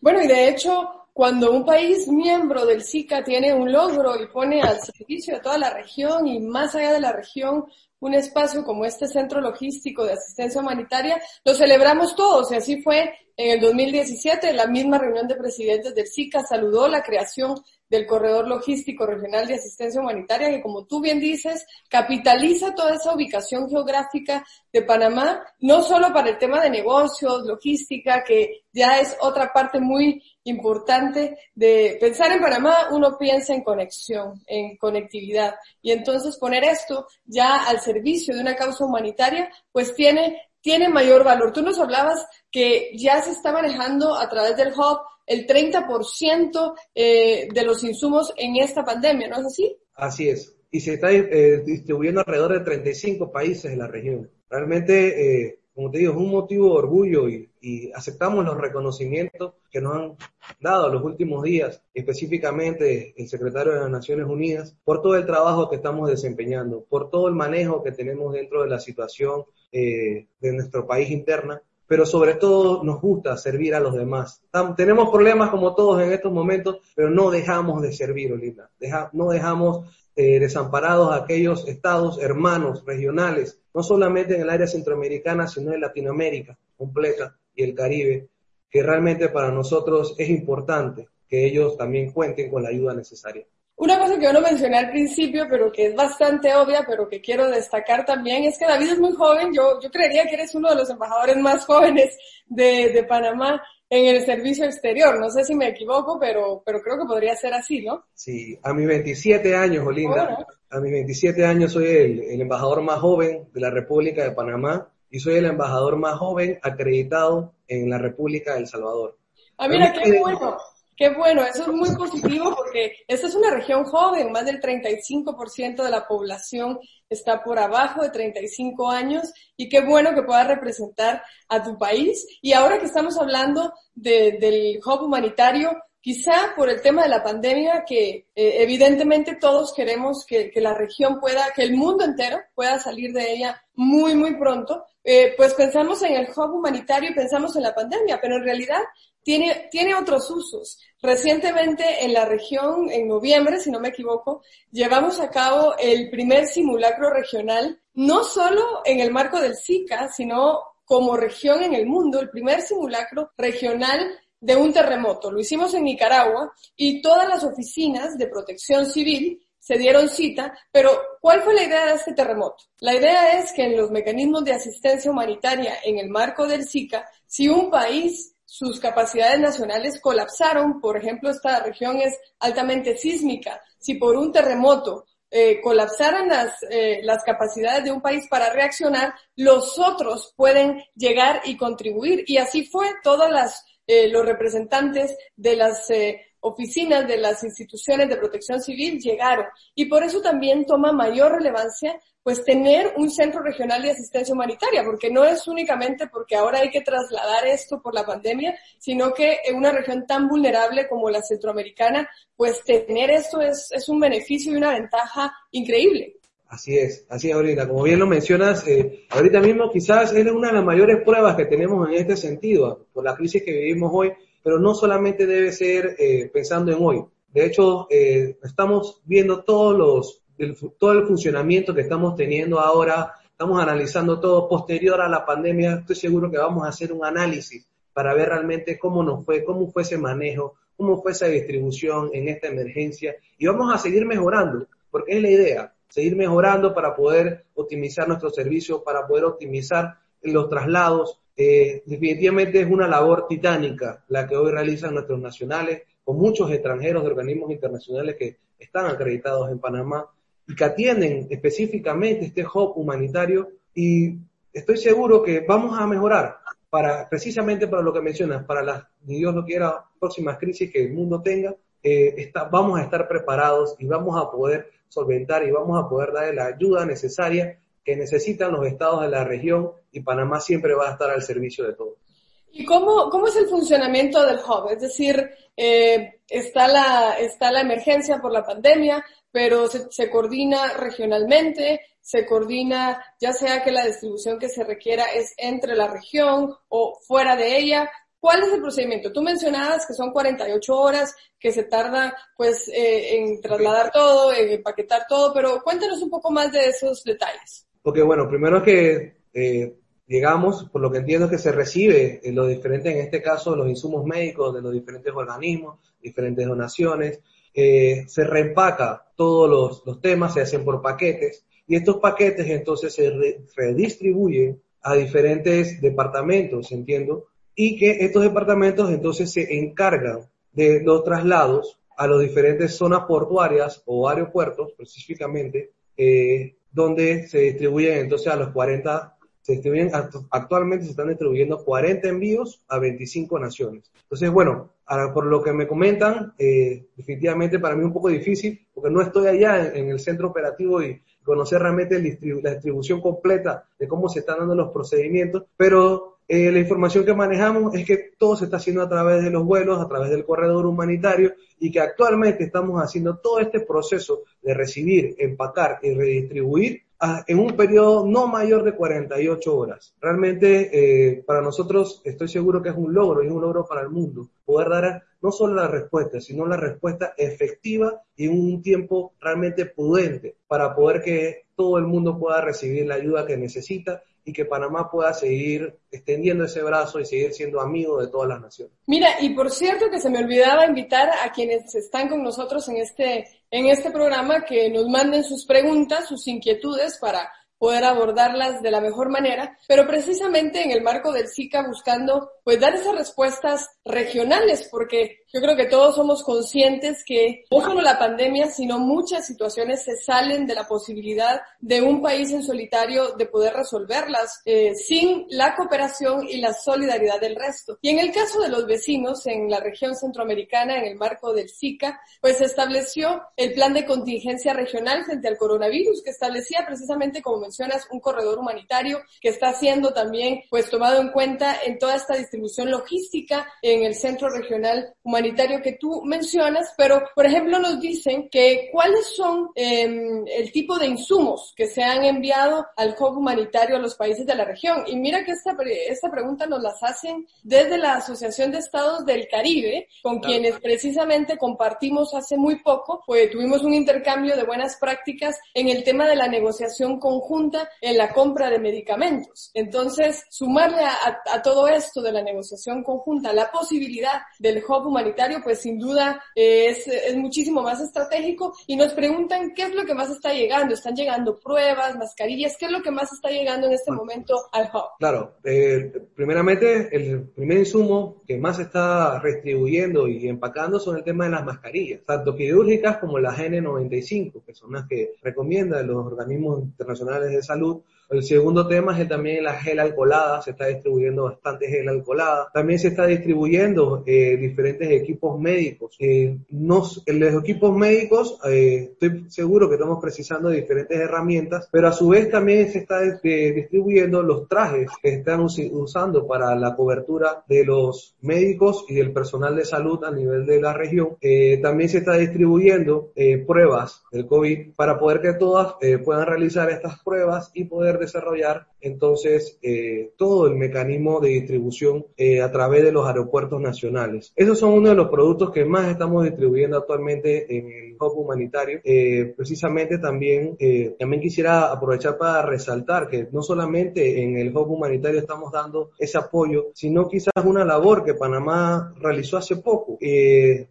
Bueno, 0.00 0.22
y 0.22 0.26
de 0.26 0.48
hecho, 0.48 0.97
cuando 1.18 1.50
un 1.50 1.64
país 1.64 2.06
miembro 2.06 2.64
del 2.64 2.84
SICA 2.84 3.24
tiene 3.24 3.52
un 3.52 3.72
logro 3.72 4.22
y 4.22 4.28
pone 4.28 4.62
al 4.62 4.78
servicio 4.80 5.34
de 5.34 5.40
toda 5.40 5.58
la 5.58 5.70
región 5.70 6.28
y 6.28 6.38
más 6.38 6.76
allá 6.76 6.92
de 6.92 7.00
la 7.00 7.10
región 7.10 7.64
un 7.98 8.14
espacio 8.14 8.62
como 8.62 8.84
este 8.84 9.08
centro 9.08 9.40
logístico 9.40 10.04
de 10.04 10.12
asistencia 10.12 10.60
humanitaria, 10.60 11.20
lo 11.44 11.54
celebramos 11.54 12.14
todos. 12.14 12.52
Y 12.52 12.54
así 12.54 12.80
fue 12.82 13.12
en 13.36 13.50
el 13.50 13.60
2017, 13.60 14.52
la 14.52 14.68
misma 14.68 14.98
reunión 14.98 15.26
de 15.26 15.34
presidentes 15.34 15.92
del 15.92 16.06
SICA 16.06 16.44
saludó 16.44 16.86
la 16.86 17.02
creación 17.02 17.56
del 17.88 18.06
Corredor 18.06 18.46
Logístico 18.46 19.06
Regional 19.06 19.46
de 19.46 19.54
Asistencia 19.54 20.00
Humanitaria, 20.00 20.50
que 20.50 20.62
como 20.62 20.86
tú 20.86 21.00
bien 21.00 21.20
dices, 21.20 21.66
capitaliza 21.88 22.74
toda 22.74 22.94
esa 22.94 23.14
ubicación 23.14 23.68
geográfica 23.68 24.44
de 24.72 24.82
Panamá, 24.82 25.42
no 25.60 25.82
solo 25.82 26.12
para 26.12 26.30
el 26.30 26.38
tema 26.38 26.60
de 26.60 26.70
negocios, 26.70 27.44
logística, 27.46 28.22
que 28.24 28.62
ya 28.72 29.00
es 29.00 29.16
otra 29.20 29.52
parte 29.52 29.80
muy 29.80 30.22
importante 30.44 31.36
de 31.54 31.96
pensar 32.00 32.32
en 32.32 32.40
Panamá, 32.40 32.88
uno 32.90 33.16
piensa 33.18 33.54
en 33.54 33.62
conexión, 33.62 34.42
en 34.46 34.76
conectividad. 34.76 35.54
Y 35.82 35.92
entonces 35.92 36.36
poner 36.38 36.64
esto 36.64 37.06
ya 37.24 37.66
al 37.66 37.80
servicio 37.80 38.34
de 38.34 38.40
una 38.40 38.56
causa 38.56 38.84
humanitaria, 38.84 39.50
pues 39.72 39.94
tiene, 39.94 40.47
tiene 40.60 40.88
mayor 40.88 41.24
valor. 41.24 41.52
Tú 41.52 41.62
nos 41.62 41.78
hablabas 41.78 42.26
que 42.50 42.90
ya 42.96 43.22
se 43.22 43.32
está 43.32 43.52
manejando 43.52 44.14
a 44.14 44.28
través 44.28 44.56
del 44.56 44.72
hub 44.72 45.00
el 45.26 45.46
30% 45.46 46.74
eh, 46.94 47.48
de 47.52 47.62
los 47.62 47.84
insumos 47.84 48.32
en 48.36 48.56
esta 48.56 48.84
pandemia, 48.84 49.28
¿no 49.28 49.40
es 49.40 49.46
así? 49.46 49.76
Así 49.94 50.28
es. 50.28 50.56
Y 50.70 50.80
se 50.80 50.94
está 50.94 51.12
eh, 51.12 51.62
distribuyendo 51.64 52.20
alrededor 52.20 52.58
de 52.58 52.64
35 52.64 53.30
países 53.30 53.72
en 53.72 53.78
la 53.78 53.86
región. 53.86 54.30
Realmente, 54.48 55.44
eh, 55.46 55.60
como 55.78 55.92
te 55.92 55.98
digo, 55.98 56.10
es 56.10 56.18
un 56.18 56.32
motivo 56.32 56.70
de 56.70 56.78
orgullo 56.78 57.28
y, 57.28 57.52
y, 57.60 57.92
aceptamos 57.92 58.44
los 58.44 58.58
reconocimientos 58.58 59.54
que 59.70 59.80
nos 59.80 59.94
han 59.94 60.16
dado 60.58 60.88
los 60.88 61.04
últimos 61.04 61.44
días, 61.44 61.80
específicamente 61.94 63.14
el 63.16 63.28
secretario 63.28 63.74
de 63.74 63.80
las 63.82 63.90
Naciones 63.90 64.26
Unidas, 64.26 64.76
por 64.82 65.00
todo 65.02 65.14
el 65.14 65.24
trabajo 65.24 65.70
que 65.70 65.76
estamos 65.76 66.10
desempeñando, 66.10 66.84
por 66.90 67.10
todo 67.10 67.28
el 67.28 67.36
manejo 67.36 67.84
que 67.84 67.92
tenemos 67.92 68.32
dentro 68.32 68.64
de 68.64 68.70
la 68.70 68.80
situación 68.80 69.44
de 69.70 70.26
nuestro 70.40 70.84
país 70.84 71.10
interna 71.10 71.62
pero 71.86 72.04
sobre 72.04 72.34
todo 72.34 72.84
nos 72.84 73.00
gusta 73.00 73.36
servir 73.38 73.74
a 73.74 73.80
los 73.80 73.94
demás. 73.94 74.42
tenemos 74.76 75.10
problemas 75.10 75.48
como 75.48 75.74
todos 75.74 76.02
en 76.02 76.12
estos 76.12 76.30
momentos, 76.30 76.80
pero 76.94 77.08
no 77.08 77.30
dejamos 77.30 77.80
de 77.80 77.92
servir, 77.92 78.30
Olinda. 78.30 78.68
no 79.14 79.30
dejamos 79.30 79.86
eh, 80.20 80.40
desamparados 80.40 81.12
aquellos 81.12 81.68
estados 81.68 82.20
hermanos 82.20 82.84
regionales, 82.84 83.60
no 83.72 83.84
solamente 83.84 84.34
en 84.34 84.40
el 84.42 84.50
área 84.50 84.66
centroamericana, 84.66 85.46
sino 85.46 85.72
en 85.72 85.80
Latinoamérica 85.80 86.58
completa 86.76 87.36
y 87.54 87.62
el 87.62 87.72
Caribe, 87.72 88.26
que 88.68 88.82
realmente 88.82 89.28
para 89.28 89.52
nosotros 89.52 90.16
es 90.18 90.28
importante 90.28 91.06
que 91.28 91.46
ellos 91.46 91.76
también 91.76 92.10
cuenten 92.10 92.50
con 92.50 92.64
la 92.64 92.70
ayuda 92.70 92.94
necesaria. 92.94 93.46
Una 93.76 93.96
cosa 93.96 94.18
que 94.18 94.24
yo 94.24 94.32
no 94.32 94.40
mencioné 94.40 94.78
al 94.78 94.90
principio, 94.90 95.46
pero 95.48 95.70
que 95.70 95.86
es 95.86 95.94
bastante 95.94 96.52
obvia, 96.52 96.84
pero 96.84 97.08
que 97.08 97.20
quiero 97.20 97.48
destacar 97.48 98.04
también, 98.04 98.42
es 98.42 98.58
que 98.58 98.66
David 98.66 98.94
es 98.94 98.98
muy 98.98 99.12
joven. 99.12 99.52
Yo, 99.54 99.80
yo 99.80 99.88
creería 99.88 100.26
que 100.26 100.34
eres 100.34 100.52
uno 100.52 100.68
de 100.70 100.74
los 100.74 100.90
embajadores 100.90 101.36
más 101.36 101.64
jóvenes 101.64 102.18
de, 102.46 102.90
de 102.92 103.04
Panamá 103.04 103.62
en 103.90 104.06
el 104.06 104.24
servicio 104.24 104.64
exterior. 104.64 105.18
No 105.18 105.30
sé 105.30 105.44
si 105.44 105.54
me 105.54 105.68
equivoco, 105.68 106.18
pero, 106.18 106.62
pero 106.64 106.80
creo 106.80 106.98
que 106.98 107.06
podría 107.06 107.34
ser 107.34 107.54
así, 107.54 107.82
¿no? 107.82 108.04
Sí, 108.14 108.58
a 108.62 108.72
mis 108.72 108.86
27 108.86 109.54
años, 109.56 109.86
Olinda, 109.86 110.46
a 110.70 110.80
mis 110.80 110.92
27 110.92 111.44
años 111.44 111.72
soy 111.72 111.86
el, 111.86 112.20
el 112.20 112.40
embajador 112.40 112.82
más 112.82 113.00
joven 113.00 113.48
de 113.52 113.60
la 113.60 113.70
República 113.70 114.22
de 114.22 114.32
Panamá 114.32 114.90
y 115.10 115.20
soy 115.20 115.36
el 115.36 115.46
embajador 115.46 115.96
más 115.96 116.18
joven 116.18 116.58
acreditado 116.62 117.54
en 117.66 117.88
la 117.88 117.98
República 117.98 118.54
de 118.54 118.60
El 118.60 118.66
Salvador. 118.66 119.16
Ah, 119.56 119.68
mira, 119.68 119.92
qué 119.92 120.18
bueno. 120.20 120.56
Qué 120.98 121.10
bueno, 121.10 121.44
eso 121.44 121.62
es 121.62 121.68
muy 121.68 121.94
positivo 121.94 122.56
porque 122.56 123.04
esta 123.06 123.28
es 123.28 123.34
una 123.36 123.52
región 123.52 123.84
joven, 123.84 124.32
más 124.32 124.44
del 124.44 124.60
35% 124.60 125.84
de 125.84 125.90
la 125.90 126.08
población 126.08 126.80
está 127.08 127.44
por 127.44 127.60
abajo 127.60 128.02
de 128.02 128.10
35 128.10 128.90
años 128.90 129.32
y 129.56 129.68
qué 129.68 129.80
bueno 129.80 130.12
que 130.12 130.24
pueda 130.24 130.42
representar 130.42 131.22
a 131.48 131.62
tu 131.62 131.78
país. 131.78 132.26
Y 132.42 132.52
ahora 132.52 132.80
que 132.80 132.86
estamos 132.86 133.16
hablando 133.16 133.72
del 133.94 134.80
hub 134.84 135.02
humanitario, 135.02 135.70
quizá 136.00 136.52
por 136.56 136.68
el 136.68 136.82
tema 136.82 137.04
de 137.04 137.10
la 137.10 137.22
pandemia, 137.22 137.84
que 137.86 138.26
eh, 138.34 138.56
evidentemente 138.62 139.36
todos 139.36 139.72
queremos 139.72 140.26
que, 140.26 140.50
la 140.56 140.74
región 140.74 141.20
pueda, 141.20 141.52
que 141.54 141.62
el 141.62 141.76
mundo 141.76 142.04
entero 142.04 142.40
pueda 142.56 142.80
salir 142.80 143.12
de 143.12 143.34
ella 143.34 143.62
muy, 143.74 144.16
muy 144.16 144.34
pronto, 144.34 144.84
eh, 145.04 145.34
pues 145.36 145.54
pensamos 145.54 146.02
en 146.02 146.16
el 146.16 146.28
hub 146.34 146.54
humanitario 146.54 147.10
y 147.10 147.14
pensamos 147.14 147.54
en 147.54 147.62
la 147.62 147.74
pandemia, 147.74 148.18
pero 148.20 148.36
en 148.36 148.42
realidad 148.42 148.80
tiene, 149.28 149.68
tiene 149.70 149.94
otros 149.94 150.30
usos. 150.30 150.80
Recientemente 151.02 152.02
en 152.02 152.14
la 152.14 152.24
región, 152.24 152.90
en 152.90 153.06
noviembre, 153.06 153.60
si 153.60 153.70
no 153.70 153.78
me 153.78 153.88
equivoco, 153.88 154.42
llevamos 154.70 155.20
a 155.20 155.28
cabo 155.28 155.74
el 155.78 156.08
primer 156.08 156.46
simulacro 156.46 157.10
regional, 157.10 157.78
no 157.92 158.24
solo 158.24 158.80
en 158.86 159.00
el 159.00 159.10
marco 159.10 159.38
del 159.38 159.54
SICA, 159.54 160.08
sino 160.08 160.62
como 160.86 161.14
región 161.14 161.62
en 161.62 161.74
el 161.74 161.84
mundo, 161.84 162.20
el 162.20 162.30
primer 162.30 162.62
simulacro 162.62 163.32
regional 163.36 164.18
de 164.40 164.56
un 164.56 164.72
terremoto. 164.72 165.30
Lo 165.30 165.40
hicimos 165.40 165.74
en 165.74 165.84
Nicaragua 165.84 166.50
y 166.74 167.02
todas 167.02 167.28
las 167.28 167.44
oficinas 167.44 168.16
de 168.16 168.28
protección 168.28 168.86
civil 168.86 169.46
se 169.58 169.76
dieron 169.76 170.08
cita, 170.08 170.58
pero 170.72 170.98
¿cuál 171.20 171.42
fue 171.42 171.52
la 171.52 171.64
idea 171.64 171.84
de 171.84 171.96
este 171.96 172.14
terremoto? 172.14 172.64
La 172.80 172.94
idea 172.94 173.38
es 173.38 173.52
que 173.52 173.64
en 173.64 173.76
los 173.76 173.90
mecanismos 173.90 174.42
de 174.46 174.54
asistencia 174.54 175.10
humanitaria 175.10 175.74
en 175.84 175.98
el 175.98 176.08
marco 176.08 176.46
del 176.46 176.64
SICA, 176.64 177.06
si 177.26 177.46
un 177.46 177.70
país 177.70 178.34
sus 178.50 178.80
capacidades 178.80 179.38
nacionales 179.40 180.00
colapsaron, 180.00 180.80
por 180.80 180.96
ejemplo, 180.96 181.28
esta 181.28 181.62
región 181.62 182.00
es 182.00 182.18
altamente 182.40 182.96
sísmica, 182.96 183.60
si 183.78 183.96
por 183.96 184.16
un 184.16 184.32
terremoto 184.32 185.04
eh, 185.30 185.60
colapsaran 185.60 186.28
las, 186.28 186.54
eh, 186.70 187.00
las 187.02 187.22
capacidades 187.24 187.84
de 187.84 187.92
un 187.92 188.00
país 188.00 188.26
para 188.30 188.50
reaccionar, 188.50 189.12
los 189.36 189.78
otros 189.78 190.32
pueden 190.34 190.82
llegar 190.94 191.42
y 191.44 191.58
contribuir. 191.58 192.24
Y 192.26 192.38
así 192.38 192.64
fue, 192.64 192.86
todos 193.02 193.30
las, 193.30 193.66
eh, 193.86 194.08
los 194.08 194.24
representantes 194.24 195.14
de 195.36 195.54
las 195.54 195.90
eh, 195.90 196.18
oficinas 196.40 197.06
de 197.06 197.18
las 197.18 197.44
instituciones 197.44 198.08
de 198.08 198.16
protección 198.16 198.62
civil 198.62 198.98
llegaron. 198.98 199.44
Y 199.74 199.84
por 199.84 200.02
eso 200.04 200.22
también 200.22 200.64
toma 200.64 200.90
mayor 200.92 201.32
relevancia 201.32 202.00
pues 202.28 202.44
tener 202.44 202.92
un 202.98 203.10
centro 203.10 203.40
regional 203.40 203.80
de 203.80 203.92
asistencia 203.92 204.34
humanitaria, 204.34 204.84
porque 204.84 205.10
no 205.10 205.24
es 205.24 205.48
únicamente 205.48 206.08
porque 206.08 206.36
ahora 206.36 206.58
hay 206.58 206.68
que 206.68 206.82
trasladar 206.82 207.46
esto 207.46 207.80
por 207.80 207.94
la 207.94 208.04
pandemia, 208.04 208.54
sino 208.76 209.14
que 209.14 209.38
en 209.46 209.56
una 209.56 209.72
región 209.72 210.04
tan 210.06 210.28
vulnerable 210.28 210.86
como 210.88 211.08
la 211.08 211.22
centroamericana, 211.22 212.06
pues 212.36 212.62
tener 212.64 213.10
esto 213.12 213.40
es, 213.40 213.70
es 213.72 213.88
un 213.88 213.98
beneficio 213.98 214.52
y 214.52 214.56
una 214.56 214.74
ventaja 214.74 215.32
increíble. 215.52 216.16
Así 216.48 216.76
es, 216.76 217.06
así 217.08 217.30
es 217.30 217.34
ahorita. 217.34 217.66
Como 217.66 217.84
bien 217.84 217.98
lo 217.98 218.06
mencionas, 218.06 218.68
eh, 218.68 219.06
ahorita 219.08 219.40
mismo 219.40 219.70
quizás 219.70 220.12
es 220.12 220.30
una 220.30 220.48
de 220.48 220.54
las 220.56 220.64
mayores 220.66 220.98
pruebas 221.02 221.34
que 221.34 221.46
tenemos 221.46 221.88
en 221.88 221.94
este 221.94 222.18
sentido, 222.18 222.88
por 222.92 223.04
la 223.04 223.16
crisis 223.16 223.42
que 223.42 223.52
vivimos 223.52 223.90
hoy, 223.94 224.12
pero 224.42 224.58
no 224.58 224.74
solamente 224.74 225.24
debe 225.24 225.50
ser 225.50 225.96
eh, 225.98 226.28
pensando 226.30 226.72
en 226.72 226.78
hoy. 226.78 227.02
De 227.32 227.46
hecho, 227.46 227.86
eh, 227.88 228.36
estamos 228.42 229.00
viendo 229.06 229.44
todos 229.44 229.74
los 229.74 230.22
el, 230.38 230.56
todo 230.78 230.92
el 230.92 231.06
funcionamiento 231.06 231.74
que 231.74 231.82
estamos 231.82 232.14
teniendo 232.14 232.60
ahora, 232.60 233.14
estamos 233.30 233.60
analizando 233.60 234.20
todo 234.20 234.48
posterior 234.48 235.00
a 235.00 235.08
la 235.08 235.26
pandemia, 235.26 235.74
estoy 235.80 235.96
seguro 235.96 236.30
que 236.30 236.38
vamos 236.38 236.64
a 236.64 236.68
hacer 236.68 236.92
un 236.92 237.04
análisis 237.04 237.66
para 237.92 238.14
ver 238.14 238.28
realmente 238.28 238.78
cómo 238.78 239.02
nos 239.02 239.24
fue, 239.24 239.44
cómo 239.44 239.70
fue 239.70 239.82
ese 239.82 239.98
manejo, 239.98 240.54
cómo 240.76 241.02
fue 241.02 241.12
esa 241.12 241.26
distribución 241.26 242.10
en 242.12 242.28
esta 242.28 242.46
emergencia 242.46 243.16
y 243.36 243.46
vamos 243.46 243.74
a 243.74 243.78
seguir 243.78 244.06
mejorando, 244.06 244.68
porque 244.90 245.16
es 245.16 245.22
la 245.22 245.30
idea, 245.30 245.72
seguir 245.88 246.14
mejorando 246.14 246.72
para 246.72 246.94
poder 246.94 247.46
optimizar 247.54 248.06
nuestros 248.06 248.34
servicios, 248.34 248.82
para 248.84 249.06
poder 249.06 249.24
optimizar 249.24 249.98
los 250.22 250.48
traslados. 250.48 251.18
Definitivamente 251.36 252.60
es 252.60 252.70
una 252.70 252.86
labor 252.86 253.26
titánica 253.28 254.04
la 254.08 254.26
que 254.26 254.36
hoy 254.36 254.52
realizan 254.52 254.94
nuestros 254.94 255.20
nacionales, 255.20 255.82
con 256.04 256.16
muchos 256.16 256.50
extranjeros 256.50 257.02
de 257.02 257.10
organismos 257.10 257.50
internacionales 257.50 258.16
que 258.16 258.36
están 258.58 258.86
acreditados 258.86 259.50
en 259.50 259.58
Panamá 259.58 260.06
y 260.48 260.54
que 260.54 260.64
atienden 260.64 261.26
específicamente 261.30 262.24
este 262.24 262.42
hub 262.42 262.72
humanitario 262.76 263.50
y 263.74 264.16
estoy 264.52 264.78
seguro 264.78 265.22
que 265.22 265.40
vamos 265.46 265.78
a 265.78 265.86
mejorar 265.86 266.38
para 266.70 267.08
precisamente 267.08 267.68
para 267.68 267.82
lo 267.82 267.92
que 267.92 268.00
mencionas, 268.00 268.44
para 268.44 268.62
las, 268.62 268.84
ni 269.04 269.18
Dios 269.18 269.34
lo 269.34 269.44
quiera, 269.44 269.84
próximas 270.00 270.38
crisis 270.38 270.72
que 270.72 270.84
el 270.84 270.92
mundo 270.92 271.20
tenga, 271.22 271.54
eh, 271.82 272.32
vamos 272.50 272.80
a 272.80 272.82
estar 272.82 273.06
preparados 273.06 273.76
y 273.78 273.86
vamos 273.86 274.20
a 274.20 274.30
poder 274.30 274.70
solventar 274.88 275.44
y 275.44 275.50
vamos 275.50 275.82
a 275.82 275.88
poder 275.88 276.12
darle 276.12 276.34
la 276.34 276.46
ayuda 276.46 276.84
necesaria 276.86 277.58
que 277.84 277.96
necesitan 277.96 278.52
los 278.52 278.66
estados 278.66 279.02
de 279.02 279.08
la 279.08 279.24
región 279.24 279.70
y 279.92 280.00
Panamá 280.00 280.40
siempre 280.40 280.74
va 280.74 280.88
a 280.88 280.92
estar 280.92 281.10
al 281.10 281.22
servicio 281.22 281.64
de 281.64 281.74
todos. 281.74 282.07
¿Y 282.52 282.64
cómo, 282.64 283.08
cómo 283.10 283.26
es 283.28 283.36
el 283.36 283.46
funcionamiento 283.46 284.24
del 284.24 284.38
hub? 284.38 284.70
Es 284.70 284.80
decir, 284.80 285.30
eh, 285.56 286.20
está, 286.28 286.68
la, 286.68 287.18
está 287.18 287.52
la 287.52 287.60
emergencia 287.60 288.18
por 288.18 288.32
la 288.32 288.44
pandemia, 288.44 289.04
pero 289.30 289.68
se, 289.68 290.10
coordina 290.10 290.72
regionalmente, 290.74 291.80
se 292.00 292.26
coordina 292.26 293.04
ya 293.20 293.32
sea 293.32 293.62
que 293.62 293.70
la 293.70 293.84
distribución 293.84 294.38
que 294.38 294.48
se 294.48 294.64
requiera 294.64 295.04
es 295.14 295.34
entre 295.36 295.76
la 295.76 295.88
región 295.88 296.54
o 296.68 296.98
fuera 297.06 297.36
de 297.36 297.58
ella. 297.58 297.90
¿Cuál 298.20 298.42
es 298.42 298.52
el 298.52 298.60
procedimiento? 298.60 299.12
Tú 299.12 299.22
mencionabas 299.22 299.86
que 299.86 299.94
son 299.94 300.10
48 300.10 300.74
horas, 300.74 301.14
que 301.38 301.52
se 301.52 301.64
tarda 301.64 302.16
pues 302.36 302.68
eh, 302.68 303.16
en 303.16 303.40
trasladar 303.40 303.92
todo, 303.92 304.32
en 304.32 304.50
empaquetar 304.50 305.06
todo, 305.08 305.32
pero 305.32 305.60
cuéntanos 305.62 306.02
un 306.02 306.10
poco 306.10 306.30
más 306.30 306.50
de 306.50 306.66
esos 306.66 307.04
detalles. 307.04 307.66
Porque 307.82 308.02
bueno, 308.02 308.28
primero 308.28 308.62
que 308.62 309.22
eh, 309.32 309.72
digamos, 310.08 310.64
por 310.70 310.80
lo 310.80 310.90
que 310.90 310.98
entiendo 310.98 311.28
que 311.28 311.38
se 311.38 311.52
recibe 311.52 312.20
en 312.24 312.34
lo 312.34 312.46
diferente, 312.46 312.90
en 312.90 312.98
este 312.98 313.20
caso, 313.20 313.54
los 313.54 313.68
insumos 313.68 314.06
médicos 314.06 314.54
de 314.54 314.62
los 314.62 314.72
diferentes 314.72 315.12
organismos, 315.14 315.78
diferentes 316.02 316.46
donaciones, 316.46 317.20
eh, 317.52 318.04
se 318.08 318.24
reempaca 318.24 319.06
todos 319.14 319.50
los, 319.50 319.82
los, 319.84 320.00
temas, 320.00 320.32
se 320.32 320.40
hacen 320.40 320.64
por 320.64 320.80
paquetes, 320.80 321.44
y 321.66 321.76
estos 321.76 321.98
paquetes 321.98 322.46
entonces 322.48 322.94
se 322.94 323.10
re, 323.10 323.40
redistribuyen 323.54 324.62
a 324.82 324.94
diferentes 324.94 325.80
departamentos, 325.82 326.72
entiendo, 326.72 327.26
y 327.54 327.76
que 327.76 328.04
estos 328.04 328.22
departamentos 328.22 328.90
entonces 328.90 329.30
se 329.30 329.58
encargan 329.58 330.20
de 330.52 330.80
los 330.82 331.04
traslados 331.04 331.80
a 331.98 332.06
las 332.06 332.20
diferentes 332.20 332.74
zonas 332.74 333.04
portuarias 333.06 333.82
o 333.84 334.08
aeropuertos 334.08 334.70
específicamente, 334.70 335.72
eh, 335.96 336.54
donde 336.70 337.26
se 337.28 337.40
distribuyen 337.40 337.98
entonces 337.98 338.28
a 338.28 338.36
los 338.36 338.50
40 338.50 339.17
se 339.48 339.54
distribuyen, 339.54 339.90
actualmente 340.30 340.84
se 340.84 340.90
están 340.90 341.08
distribuyendo 341.08 341.64
40 341.64 342.06
envíos 342.06 342.62
a 342.68 342.78
25 342.78 343.38
naciones. 343.38 343.90
Entonces, 344.02 344.30
bueno, 344.30 344.74
ahora, 344.84 345.14
por 345.14 345.24
lo 345.24 345.42
que 345.42 345.54
me 345.54 345.66
comentan, 345.66 346.34
eh, 346.36 346.84
definitivamente 346.94 347.58
para 347.58 347.74
mí 347.74 347.82
un 347.82 347.94
poco 347.94 348.10
difícil, 348.10 348.66
porque 348.74 348.90
no 348.90 349.00
estoy 349.00 349.26
allá 349.26 349.72
en, 349.74 349.88
el 349.88 350.00
centro 350.00 350.28
operativo 350.28 350.82
y 350.82 351.00
conocer 351.22 351.62
realmente 351.62 351.98
la 352.42 352.50
distribución 352.50 353.00
completa 353.00 353.64
de 353.78 353.88
cómo 353.88 354.10
se 354.10 354.18
están 354.18 354.40
dando 354.40 354.54
los 354.54 354.70
procedimientos, 354.70 355.44
pero 355.56 356.18
eh, 356.28 356.52
la 356.52 356.58
información 356.58 357.06
que 357.06 357.14
manejamos 357.14 357.74
es 357.74 357.86
que 357.86 358.10
todo 358.18 358.36
se 358.36 358.44
está 358.44 358.58
haciendo 358.58 358.82
a 358.82 358.88
través 358.90 359.24
de 359.24 359.30
los 359.30 359.44
vuelos, 359.44 359.80
a 359.80 359.88
través 359.88 360.10
del 360.10 360.26
corredor 360.26 360.66
humanitario 360.66 361.32
y 361.58 361.70
que 361.70 361.80
actualmente 361.80 362.44
estamos 362.44 362.82
haciendo 362.82 363.16
todo 363.16 363.40
este 363.40 363.60
proceso 363.60 364.24
de 364.42 364.52
recibir, 364.52 365.14
empacar 365.18 365.78
y 365.82 365.94
redistribuir 365.94 366.82
en 367.26 367.38
un 367.38 367.56
periodo 367.56 368.06
no 368.06 368.26
mayor 368.26 368.64
de 368.64 368.74
48 368.74 369.56
horas. 369.56 369.94
Realmente 370.00 370.70
eh, 370.72 371.22
para 371.24 371.40
nosotros 371.40 372.02
estoy 372.04 372.28
seguro 372.28 372.62
que 372.62 372.70
es 372.70 372.76
un 372.76 372.92
logro 372.92 373.22
y 373.22 373.28
un 373.28 373.40
logro 373.40 373.64
para 373.66 373.82
el 373.82 373.90
mundo 373.90 374.28
poder 374.44 374.68
dar 374.68 375.02
no 375.20 375.30
solo 375.30 375.54
la 375.54 375.68
respuesta, 375.68 376.20
sino 376.20 376.46
la 376.46 376.56
respuesta 376.56 377.14
efectiva 377.16 378.02
y 378.16 378.26
en 378.26 378.32
un 378.32 378.62
tiempo 378.62 379.14
realmente 379.20 379.66
prudente 379.66 380.36
para 380.46 380.74
poder 380.74 381.02
que 381.02 381.46
todo 381.54 381.78
el 381.78 381.86
mundo 381.86 382.18
pueda 382.18 382.40
recibir 382.40 382.86
la 382.86 382.96
ayuda 382.96 383.26
que 383.26 383.36
necesita 383.36 384.02
y 384.28 384.32
que 384.34 384.44
Panamá 384.44 384.90
pueda 384.90 385.14
seguir 385.14 385.78
extendiendo 385.90 386.44
ese 386.44 386.62
brazo 386.62 387.00
y 387.00 387.06
seguir 387.06 387.32
siendo 387.32 387.62
amigo 387.62 387.98
de 387.98 388.08
todas 388.08 388.28
las 388.28 388.42
naciones. 388.42 388.74
Mira, 388.84 389.08
y 389.22 389.30
por 389.30 389.50
cierto 389.50 389.88
que 389.90 389.98
se 389.98 390.10
me 390.10 390.18
olvidaba 390.18 390.66
invitar 390.66 391.08
a 391.24 391.32
quienes 391.32 391.74
están 391.74 392.10
con 392.10 392.22
nosotros 392.22 392.68
en 392.68 392.76
este, 392.76 393.24
en 393.50 393.66
este 393.68 393.90
programa 393.90 394.44
que 394.44 394.68
nos 394.68 394.86
manden 394.86 395.24
sus 395.24 395.46
preguntas, 395.46 396.06
sus 396.06 396.28
inquietudes 396.28 396.98
para 397.00 397.32
poder 397.56 397.84
abordarlas 397.84 398.60
de 398.60 398.70
la 398.70 398.82
mejor 398.82 399.08
manera, 399.08 399.56
pero 399.66 399.86
precisamente 399.86 400.62
en 400.62 400.72
el 400.72 400.82
marco 400.82 401.10
del 401.10 401.28
SICA 401.28 401.66
buscando 401.66 402.30
pues 402.44 402.60
dar 402.60 402.74
esas 402.74 402.96
respuestas 402.96 403.66
regionales, 403.82 404.68
porque 404.70 405.22
yo 405.32 405.40
creo 405.40 405.56
que 405.56 405.66
todos 405.66 405.94
somos 405.94 406.22
conscientes 406.22 407.04
que 407.04 407.44
no 407.50 407.60
solo 407.60 407.82
la 407.82 407.98
pandemia, 407.98 408.46
sino 408.46 408.78
muchas 408.78 409.26
situaciones 409.26 409.84
se 409.84 409.96
salen 409.96 410.46
de 410.46 410.54
la 410.54 410.66
posibilidad 410.66 411.42
de 411.60 411.82
un 411.82 412.00
país 412.00 412.30
en 412.32 412.42
solitario 412.42 413.12
de 413.12 413.26
poder 413.26 413.52
resolverlas 413.54 414.40
eh, 414.46 414.74
sin 414.74 415.26
la 415.28 415.54
cooperación 415.54 416.26
y 416.28 416.38
la 416.38 416.54
solidaridad 416.54 417.20
del 417.20 417.36
resto. 417.36 417.78
Y 417.82 417.90
en 417.90 417.98
el 417.98 418.12
caso 418.12 418.40
de 418.40 418.48
los 418.48 418.66
vecinos 418.66 419.26
en 419.26 419.50
la 419.50 419.60
región 419.60 419.94
centroamericana, 419.94 420.78
en 420.78 420.86
el 420.86 420.96
marco 420.96 421.34
del 421.34 421.50
SICA, 421.50 422.00
pues 422.20 422.38
se 422.38 422.44
estableció 422.44 423.22
el 423.36 423.52
plan 423.52 423.74
de 423.74 423.84
contingencia 423.84 424.54
regional 424.54 425.04
frente 425.04 425.28
al 425.28 425.36
coronavirus, 425.36 426.02
que 426.02 426.10
establecía 426.10 426.64
precisamente, 426.66 427.20
como 427.20 427.40
mencionas, 427.40 427.86
un 427.90 428.00
corredor 428.00 428.38
humanitario 428.38 429.00
que 429.20 429.28
está 429.28 429.52
siendo 429.52 429.92
también 429.92 430.40
pues 430.48 430.70
tomado 430.70 431.00
en 431.00 431.10
cuenta 431.10 431.56
en 431.64 431.78
toda 431.78 431.96
esta 431.96 432.16
distribución 432.16 432.70
logística 432.70 433.46
en 433.60 433.84
el 433.84 433.94
centro 433.94 434.30
regional 434.30 434.94
humanitario 435.02 435.17
humanitario 435.18 435.60
que 435.60 435.72
tú 435.72 436.02
mencionas, 436.04 436.72
pero 436.76 437.02
por 437.14 437.26
ejemplo 437.26 437.58
nos 437.58 437.80
dicen 437.80 438.28
que 438.30 438.68
cuáles 438.70 439.06
son 439.16 439.50
em, 439.54 440.24
el 440.28 440.52
tipo 440.52 440.78
de 440.78 440.86
insumos 440.86 441.52
que 441.56 441.66
se 441.66 441.82
han 441.82 442.04
enviado 442.04 442.66
al 442.76 442.94
hub 442.98 443.18
humanitario 443.18 443.76
a 443.76 443.80
los 443.80 443.96
países 443.96 444.24
de 444.26 444.34
la 444.34 444.44
región. 444.44 444.84
Y 444.86 444.96
mira 444.96 445.24
que 445.24 445.32
esta, 445.32 445.56
esta 445.88 446.10
pregunta 446.10 446.46
nos 446.46 446.62
las 446.62 446.82
hacen 446.82 447.26
desde 447.42 447.78
la 447.78 447.94
Asociación 447.94 448.52
de 448.52 448.58
Estados 448.58 449.04
del 449.04 449.26
Caribe, 449.28 449.88
con 450.02 450.20
quienes 450.20 450.60
precisamente 450.60 451.36
compartimos 451.36 452.14
hace 452.14 452.36
muy 452.36 452.62
poco, 452.62 453.02
pues 453.04 453.30
tuvimos 453.30 453.62
un 453.62 453.74
intercambio 453.74 454.36
de 454.36 454.44
buenas 454.44 454.76
prácticas 454.76 455.38
en 455.54 455.68
el 455.68 455.82
tema 455.82 456.06
de 456.06 456.16
la 456.16 456.28
negociación 456.28 457.00
conjunta 457.00 457.68
en 457.80 457.98
la 457.98 458.12
compra 458.12 458.50
de 458.50 458.58
medicamentos. 458.58 459.50
Entonces, 459.54 460.24
sumarle 460.30 460.84
a, 460.84 461.20
a 461.32 461.42
todo 461.42 461.66
esto 461.66 462.02
de 462.02 462.12
la 462.12 462.22
negociación 462.22 462.84
conjunta 462.84 463.32
la 463.32 463.50
posibilidad 463.50 464.22
del 464.38 464.62
hub 464.66 464.86
humanitario, 464.86 465.07
pues 465.42 465.60
sin 465.60 465.78
duda 465.78 466.22
es, 466.34 466.86
es 466.86 467.16
muchísimo 467.16 467.62
más 467.62 467.80
estratégico 467.80 468.54
y 468.66 468.76
nos 468.76 468.92
preguntan 468.92 469.52
qué 469.54 469.62
es 469.64 469.74
lo 469.74 469.84
que 469.84 469.94
más 469.94 470.10
está 470.10 470.32
llegando. 470.32 470.74
Están 470.74 470.94
llegando 470.94 471.38
pruebas, 471.38 471.96
mascarillas, 471.96 472.56
¿qué 472.58 472.66
es 472.66 472.72
lo 472.72 472.82
que 472.82 472.90
más 472.90 473.12
está 473.12 473.30
llegando 473.30 473.66
en 473.66 473.74
este 473.74 473.92
momento 473.92 474.34
al 474.52 474.70
hub? 474.72 474.98
Claro, 474.98 475.34
eh, 475.44 475.92
primeramente 476.14 476.88
el 476.94 477.28
primer 477.28 477.58
insumo 477.58 478.22
que 478.26 478.38
más 478.38 478.56
se 478.56 478.62
está 478.62 479.18
redistribuyendo 479.20 480.08
y 480.08 480.28
empacando 480.28 480.78
son 480.78 480.96
el 480.96 481.04
tema 481.04 481.24
de 481.24 481.30
las 481.30 481.44
mascarillas, 481.44 482.00
tanto 482.04 482.34
quirúrgicas 482.34 482.98
como 482.98 483.18
las 483.18 483.38
N95, 483.38 484.44
que 484.44 484.54
son 484.54 484.72
las 484.72 484.86
que 484.86 485.14
recomiendan 485.22 485.86
los 485.86 486.06
organismos 486.06 486.60
internacionales 486.60 487.30
de 487.30 487.42
salud 487.42 487.82
el 488.10 488.22
segundo 488.22 488.66
tema 488.66 488.98
es 488.98 489.08
también 489.08 489.44
la 489.44 489.54
gel 489.54 489.80
alcoholada, 489.80 490.42
se 490.42 490.52
está 490.52 490.66
distribuyendo 490.66 491.24
bastante 491.24 491.68
gel 491.68 491.88
alcoholada. 491.88 492.48
También 492.52 492.78
se 492.78 492.88
está 492.88 493.06
distribuyendo 493.06 494.02
eh, 494.06 494.36
diferentes 494.36 494.90
equipos 494.90 495.38
médicos. 495.38 495.96
Eh, 495.98 496.38
los 496.50 497.02
equipos 497.06 497.76
médicos, 497.76 498.38
eh, 498.44 498.90
estoy 498.92 499.26
seguro 499.28 499.68
que 499.68 499.74
estamos 499.74 499.98
precisando 500.00 500.48
de 500.48 500.60
diferentes 500.60 500.98
herramientas, 500.98 501.68
pero 501.70 501.88
a 501.88 501.92
su 501.92 502.08
vez 502.08 502.30
también 502.30 502.70
se 502.70 502.78
está 502.78 503.00
eh, 503.04 503.52
distribuyendo 503.52 504.22
los 504.22 504.48
trajes 504.48 504.90
que 505.02 505.14
están 505.14 505.40
usando 505.40 506.26
para 506.26 506.54
la 506.54 506.74
cobertura 506.74 507.44
de 507.48 507.64
los 507.64 508.16
médicos 508.20 508.84
y 508.88 508.94
del 508.94 509.12
personal 509.12 509.56
de 509.56 509.64
salud 509.64 510.02
a 510.04 510.10
nivel 510.10 510.46
de 510.46 510.60
la 510.60 510.72
región. 510.72 511.16
Eh, 511.20 511.58
también 511.62 511.90
se 511.90 511.98
está 511.98 512.14
distribuyendo 512.14 513.12
pruebas 513.46 514.02
del 514.12 514.26
COVID 514.26 514.74
para 514.76 514.98
poder 514.98 515.20
que 515.20 515.32
todas 515.34 515.74
puedan 516.04 516.26
realizar 516.26 516.70
estas 516.70 517.02
pruebas 517.02 517.50
y 517.54 517.64
poder 517.64 517.97
desarrollar 517.98 518.66
entonces 518.80 519.58
eh, 519.62 520.12
todo 520.16 520.46
el 520.46 520.56
mecanismo 520.56 521.20
de 521.20 521.30
distribución 521.30 522.06
eh, 522.16 522.40
a 522.40 522.50
través 522.50 522.84
de 522.84 522.92
los 522.92 523.06
aeropuertos 523.06 523.60
nacionales. 523.60 524.32
Esos 524.36 524.58
son 524.58 524.72
uno 524.72 524.90
de 524.90 524.94
los 524.94 525.08
productos 525.08 525.50
que 525.50 525.64
más 525.64 525.88
estamos 525.88 526.24
distribuyendo 526.24 526.76
actualmente 526.76 527.56
en 527.56 527.66
el 527.66 527.96
hub 527.98 528.18
humanitario. 528.18 528.80
Eh, 528.84 529.34
precisamente 529.36 529.98
también, 529.98 530.56
también 530.98 531.22
quisiera 531.22 531.72
aprovechar 531.72 532.16
para 532.18 532.42
resaltar 532.42 533.08
que 533.08 533.28
no 533.32 533.42
solamente 533.42 534.22
en 534.22 534.36
el 534.36 534.56
hub 534.56 534.70
humanitario 534.70 535.20
estamos 535.20 535.52
dando 535.52 535.90
ese 535.98 536.18
apoyo, 536.18 536.70
sino 536.74 537.08
quizás 537.08 537.32
una 537.44 537.64
labor 537.64 538.04
que 538.04 538.14
Panamá 538.14 538.94
realizó 539.00 539.36
hace 539.36 539.56
poco. 539.56 539.98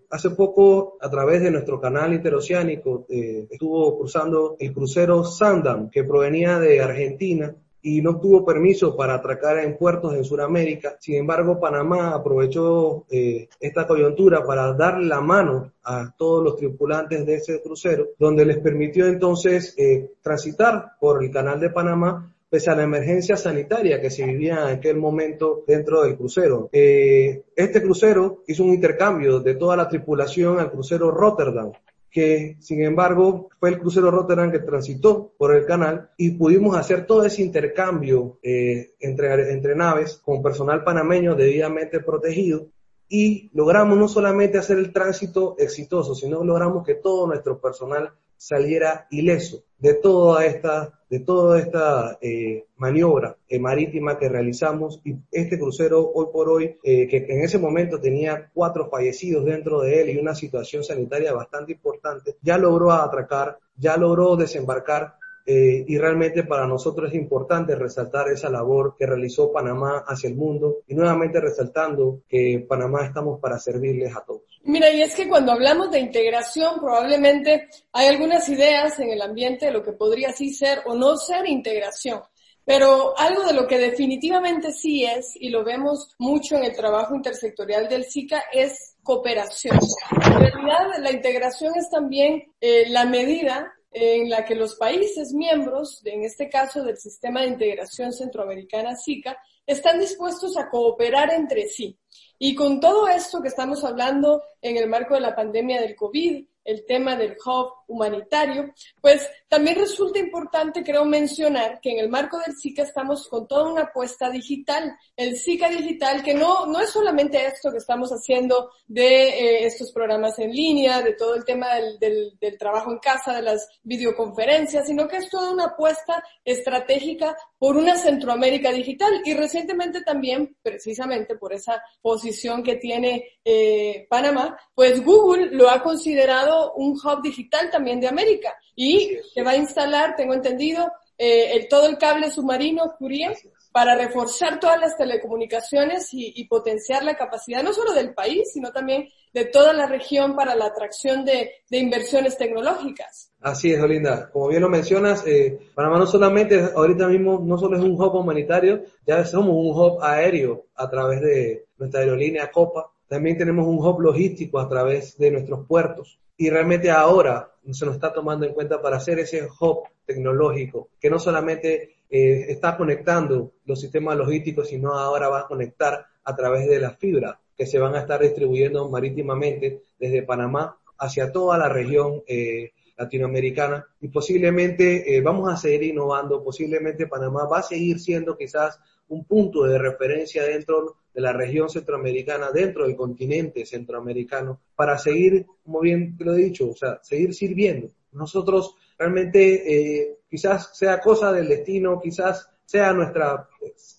hace 0.10 0.30
poco, 0.32 0.98
a 1.02 1.10
través 1.10 1.42
de 1.42 1.52
nuestro 1.52 1.80
canal 1.80 2.14
interoceánico, 2.14 3.06
estuvo 3.10 3.98
cruzando 3.98 4.56
el 4.60 4.74
crucero 4.74 5.24
Sandam, 5.24 5.90
que 5.90 6.04
provenía 6.04 6.60
de 6.60 6.82
Argentina 6.82 7.56
y 7.88 8.02
no 8.02 8.20
tuvo 8.20 8.44
permiso 8.44 8.98
para 8.98 9.16
atracar 9.16 9.60
en 9.60 9.78
puertos 9.78 10.14
en 10.14 10.26
Sudamérica. 10.26 10.98
Sin 11.00 11.16
embargo, 11.16 11.58
Panamá 11.58 12.14
aprovechó 12.14 13.06
eh, 13.10 13.48
esta 13.62 13.88
coyuntura 13.88 14.44
para 14.44 14.74
darle 14.74 15.08
la 15.08 15.22
mano 15.22 15.72
a 15.86 16.14
todos 16.18 16.44
los 16.44 16.58
tripulantes 16.58 17.26
de 17.26 17.36
ese 17.36 17.62
crucero, 17.62 18.10
donde 18.20 18.46
les 18.46 18.58
permitió 18.58 19.08
entonces 19.08 19.74
eh, 19.78 20.12
transitar 20.22 20.98
por 21.00 21.24
el 21.24 21.32
canal 21.32 21.62
de 21.62 21.70
Panamá 21.70 22.34
pese 22.50 22.72
a 22.72 22.76
la 22.76 22.84
emergencia 22.84 23.38
sanitaria 23.38 24.02
que 24.02 24.10
se 24.10 24.26
vivía 24.26 24.56
en 24.70 24.78
aquel 24.78 24.98
momento 24.98 25.64
dentro 25.66 26.04
del 26.04 26.18
crucero. 26.18 26.70
Eh, 26.74 27.44
este 27.56 27.82
crucero 27.82 28.44
hizo 28.48 28.66
un 28.66 28.74
intercambio 28.74 29.40
de 29.40 29.56
toda 29.56 29.78
la 29.78 29.88
tripulación 29.88 30.60
al 30.60 30.72
crucero 30.72 31.10
Rotterdam 31.10 31.72
que 32.18 32.58
sin 32.62 32.82
embargo 32.82 33.48
fue 33.60 33.70
el 33.70 33.78
crucero 33.78 34.10
Rotterdam 34.10 34.52
que 34.52 34.58
transitó 34.58 35.36
por 35.38 35.56
el 35.56 35.68
canal 35.68 36.10
y 36.18 36.32
pudimos 36.32 36.76
hacer 36.76 37.06
todo 37.06 37.24
ese 37.24 37.44
intercambio 37.44 38.40
eh, 38.42 38.96
entre, 39.00 39.54
entre 39.54 39.76
naves 39.76 40.20
con 40.26 40.42
personal 40.42 40.84
panameño 40.84 41.36
debidamente 41.36 42.00
protegido 42.00 42.70
y 43.08 43.52
logramos 43.54 44.00
no 44.00 44.08
solamente 44.08 44.58
hacer 44.58 44.80
el 44.80 44.92
tránsito 44.92 45.54
exitoso, 45.60 46.16
sino 46.16 46.44
logramos 46.44 46.84
que 46.84 46.96
todo 46.96 47.28
nuestro 47.28 47.62
personal 47.62 48.12
saliera 48.36 49.06
ileso 49.12 49.66
de 49.78 49.94
toda 49.94 50.44
esta, 50.44 50.97
de 51.10 51.20
toda 51.20 51.60
esta 51.60 52.18
eh, 52.22 52.66
maniobra 52.78 53.38
eh, 53.48 53.60
marítima 53.60 54.18
que 54.18 54.28
realizamos 54.28 55.00
y 55.06 55.16
este 55.32 55.58
crucero 55.58 56.12
hoy 56.14 56.28
por 56.32 56.50
hoy, 56.50 56.78
eh, 56.84 57.08
que 57.08 57.26
en 57.30 57.42
ese 57.44 57.58
momento 57.58 58.00
tenía 58.00 58.50
cuatro 58.54 58.90
fallecidos 58.90 59.46
dentro 59.46 59.82
de 59.82 60.02
él 60.02 60.10
y 60.10 60.18
una 60.18 60.36
situación 60.36 60.84
sanitaria 60.84 61.34
bastante 61.34 61.72
importante, 61.72 62.36
ya 62.42 62.58
logró 62.58 62.92
atracar, 62.92 63.58
ya 63.78 63.96
logró 63.96 64.36
desembarcar 64.36 65.16
eh, 65.50 65.86
y 65.88 65.98
realmente 65.98 66.44
para 66.44 66.68
nosotros 66.68 67.10
es 67.10 67.16
importante 67.16 67.74
resaltar 67.74 68.28
esa 68.28 68.50
labor 68.50 68.96
que 69.00 69.06
realizó 69.06 69.50
Panamá 69.50 70.04
hacia 70.06 70.28
el 70.28 70.36
mundo 70.36 70.80
y 70.86 70.94
nuevamente 70.94 71.40
resaltando 71.40 72.20
que 72.28 72.66
Panamá 72.68 73.06
estamos 73.06 73.40
para 73.40 73.58
servirles 73.58 74.14
a 74.14 74.26
todos. 74.26 74.42
Mira, 74.64 74.90
y 74.90 75.02
es 75.02 75.16
que 75.16 75.30
cuando 75.30 75.54
hablamos 75.54 75.90
de 75.90 76.00
integración 76.00 76.82
probablemente 76.82 77.70
hay 77.94 78.08
algunas 78.08 78.50
ideas 78.50 79.00
en 79.00 79.10
el 79.10 79.22
ambiente 79.22 79.68
de 79.68 79.72
lo 79.72 79.82
que 79.82 79.94
podría 79.94 80.34
sí 80.34 80.54
ser 80.54 80.80
o 80.86 80.96
no 80.96 81.16
ser 81.16 81.48
integración. 81.48 82.20
Pero 82.66 83.18
algo 83.18 83.46
de 83.46 83.54
lo 83.54 83.66
que 83.66 83.78
definitivamente 83.78 84.74
sí 84.74 85.06
es, 85.06 85.38
y 85.40 85.50
lo 85.50 85.64
vemos 85.64 86.14
mucho 86.20 86.58
en 86.58 86.66
el 86.66 86.76
trabajo 86.76 87.16
intersectorial 87.16 87.88
del 87.88 88.04
SICA, 88.04 88.44
es 88.52 88.98
cooperación. 89.02 89.80
En 90.26 90.38
realidad, 90.38 90.88
la 91.00 91.14
integración 91.14 91.72
es 91.78 91.90
también 91.90 92.52
eh, 92.60 92.90
la 92.90 93.06
medida 93.06 93.74
en 93.92 94.30
la 94.30 94.46
que 94.46 94.56
los 94.56 94.76
países 94.76 95.34
miembros, 95.34 96.02
en 96.06 96.24
este 96.24 96.50
caso 96.50 96.84
del 96.84 96.98
Sistema 96.98 97.42
de 97.42 97.48
Integración 97.48 98.12
Centroamericana 98.14 98.96
SICA, 98.96 99.38
están 99.66 100.00
dispuestos 100.00 100.58
a 100.58 100.70
cooperar 100.70 101.32
entre 101.34 101.68
sí. 101.68 101.98
Y 102.40 102.56
con 102.56 102.80
todo 102.80 103.08
esto 103.08 103.42
que 103.42 103.48
estamos 103.48 103.84
hablando 103.84 104.44
en 104.62 104.78
el 104.78 104.88
marco 104.88 105.16
de 105.16 105.22
la 105.22 105.36
pandemia 105.36 105.82
del 105.82 105.96
COVID, 105.96 106.46
el 106.64 106.86
tema 106.86 107.16
del 107.16 107.36
hub 107.46 107.74
humanitario, 107.88 108.74
pues 109.02 109.30
también 109.48 109.78
resulta 109.78 110.20
importante, 110.20 110.84
creo, 110.84 111.06
mencionar 111.06 111.80
que 111.82 111.92
en 111.92 112.00
el 112.00 112.10
marco 112.10 112.38
del 112.40 112.56
SICA 112.56 112.84
estamos 112.84 113.28
con 113.28 113.48
toda 113.48 113.72
una 113.72 113.84
apuesta 113.84 114.30
digital. 114.30 114.96
El 115.16 115.38
SICA 115.38 115.70
digital, 115.70 116.22
que 116.24 116.34
no, 116.34 116.66
no 116.66 116.80
es 116.80 116.90
solamente 116.90 117.46
esto 117.46 117.72
que 117.72 117.78
estamos 117.78 118.12
haciendo 118.12 118.72
de 118.88 119.30
eh, 119.30 119.66
estos 119.66 119.92
programas 119.92 120.38
en 120.40 120.52
línea, 120.52 121.02
de 121.02 121.14
todo 121.14 121.36
el 121.36 121.46
tema 121.46 121.76
del, 121.76 121.98
del, 122.00 122.38
del 122.40 122.58
trabajo 122.58 122.92
en 122.92 123.00
casa, 123.00 123.34
de 123.34 123.42
las 123.42 123.68
videoconferencias, 123.84 124.88
sino 124.88 125.08
que 125.08 125.18
es 125.18 125.30
toda 125.30 125.52
una 125.52 125.66
apuesta 125.66 126.24
estratégica 126.44 127.36
por 127.58 127.78
una 127.78 127.96
Centroamérica 127.96 128.72
digital. 128.72 129.22
Y 129.26 129.34
recientemente 129.34 130.02
también, 130.02 130.56
precisamente 130.62 131.36
por 131.36 131.54
esa 131.54 131.82
posición 132.02 132.64
que 132.64 132.76
tiene 132.76 133.40
eh, 133.44 134.06
Panamá, 134.10 134.58
pues 134.76 135.04
Google 135.04 135.50
lo 135.52 135.70
ha 135.70 135.82
considerado 135.82 136.74
un 136.74 136.92
hub 136.92 137.22
digital 137.22 137.70
también 137.78 138.00
de 138.00 138.08
América 138.08 138.56
y 138.76 139.18
se 139.34 139.44
va 139.44 139.52
a 139.52 139.58
instalar, 139.58 140.16
tengo 140.16 140.34
entendido, 140.34 140.92
eh, 141.16 141.54
el, 141.54 141.68
todo 141.68 141.88
el 141.88 141.98
cable 141.98 142.32
submarino 142.32 142.96
Curie 142.98 143.36
para 143.72 143.96
reforzar 143.96 144.60
todas 144.60 144.80
las 144.80 144.98
telecomunicaciones 144.98 146.12
y, 146.12 146.34
y, 146.36 146.48
potenciar 146.48 147.04
la 147.04 147.16
capacidad 147.16 147.62
no 147.62 147.74
solo 147.74 147.94
del 147.94 148.16
país, 148.16 148.50
sino 148.52 148.72
también 148.72 149.08
de 149.34 149.46
toda 149.46 149.74
la 149.74 149.86
región 149.86 150.36
para 150.36 150.56
la 150.56 150.66
atracción 150.66 151.24
de, 151.24 151.52
de 151.70 151.78
inversiones 151.78 152.38
tecnológicas. 152.38 153.32
Así 153.42 153.72
es, 153.72 153.80
Olinda. 153.80 154.32
Como 154.32 154.48
bien 154.48 154.62
lo 154.62 154.70
mencionas, 154.70 155.24
eh, 155.28 155.60
Panamá 155.76 156.00
no 156.00 156.08
solamente 156.08 156.60
ahorita 156.76 157.08
mismo 157.08 157.40
no 157.44 157.58
solo 157.58 157.78
es 157.78 157.84
un 157.84 157.92
hub 157.92 158.16
humanitario, 158.16 158.84
ya 159.06 159.24
somos 159.26 159.52
un 159.52 159.80
hub 159.80 160.04
aéreo 160.04 160.66
a 160.76 160.90
través 160.90 161.22
de 161.22 161.66
nuestra 161.78 162.02
aerolínea 162.02 162.52
Copa. 162.52 162.92
También 163.08 163.38
tenemos 163.38 163.68
un 163.68 163.78
hub 163.78 164.02
logístico 164.02 164.60
a 164.60 164.68
través 164.68 165.18
de 165.18 165.32
nuestros 165.32 165.68
puertos 165.68 166.20
y 166.38 166.50
realmente 166.50 166.92
ahora 166.92 167.52
se 167.74 167.86
nos 167.86 167.96
está 167.96 168.14
tomando 168.14 168.46
en 168.46 168.54
cuenta 168.54 168.82
para 168.82 168.98
hacer 168.98 169.20
ese 169.20 169.48
hub 169.60 169.84
tecnológico 170.06 170.90
que 171.00 171.10
no 171.10 171.20
solamente 171.20 171.98
eh, 172.10 172.46
está 172.50 172.78
conectando 172.78 173.54
los 173.66 173.80
sistemas 173.80 174.18
logísticos, 174.18 174.70
sino 174.70 174.94
ahora 174.94 175.28
va 175.30 175.42
a 175.42 175.48
conectar 175.48 176.06
a 176.24 176.36
través 176.36 176.68
de 176.68 176.80
las 176.80 176.98
fibras 176.98 177.38
que 177.58 177.66
se 177.66 177.80
van 177.80 177.96
a 177.96 178.00
estar 178.00 178.22
distribuyendo 178.22 178.88
marítimamente 178.90 179.82
desde 180.00 180.24
Panamá 180.24 180.78
hacia 181.00 181.32
toda 181.32 181.58
la 181.58 181.70
región 181.70 182.24
eh, 182.28 182.72
latinoamericana. 182.98 183.86
Y 184.00 184.10
posiblemente 184.10 185.16
eh, 185.16 185.22
vamos 185.22 185.52
a 185.52 185.58
seguir 185.58 185.84
innovando, 185.84 186.44
posiblemente 186.44 187.08
Panamá 187.08 187.46
va 187.46 187.60
a 187.60 187.64
seguir 187.64 188.00
siendo 188.00 188.38
quizás 188.38 188.80
un 189.10 189.26
punto 189.26 189.64
de 189.64 189.78
referencia 189.78 190.44
dentro 190.44 190.98
de 191.14 191.22
la 191.22 191.34
región 191.34 191.70
centroamericana, 191.70 192.52
dentro 192.52 192.86
del 192.86 192.96
continente 192.96 193.66
centroamericano, 193.66 194.62
para 194.76 194.98
seguir, 194.98 195.46
como 195.64 195.80
bien 195.80 196.16
lo 196.20 196.34
he 196.34 196.38
dicho, 196.38 196.70
o 196.70 196.76
sea, 196.76 197.00
seguir 197.02 197.34
sirviendo. 197.34 197.90
Nosotros 198.12 198.76
realmente 198.98 200.02
eh, 200.02 200.18
quizás 200.30 200.78
sea 200.78 201.00
cosa 201.00 201.32
del 201.32 201.48
destino, 201.48 202.00
quizás 202.02 202.50
sea 202.66 202.94
nuestra, 202.94 203.48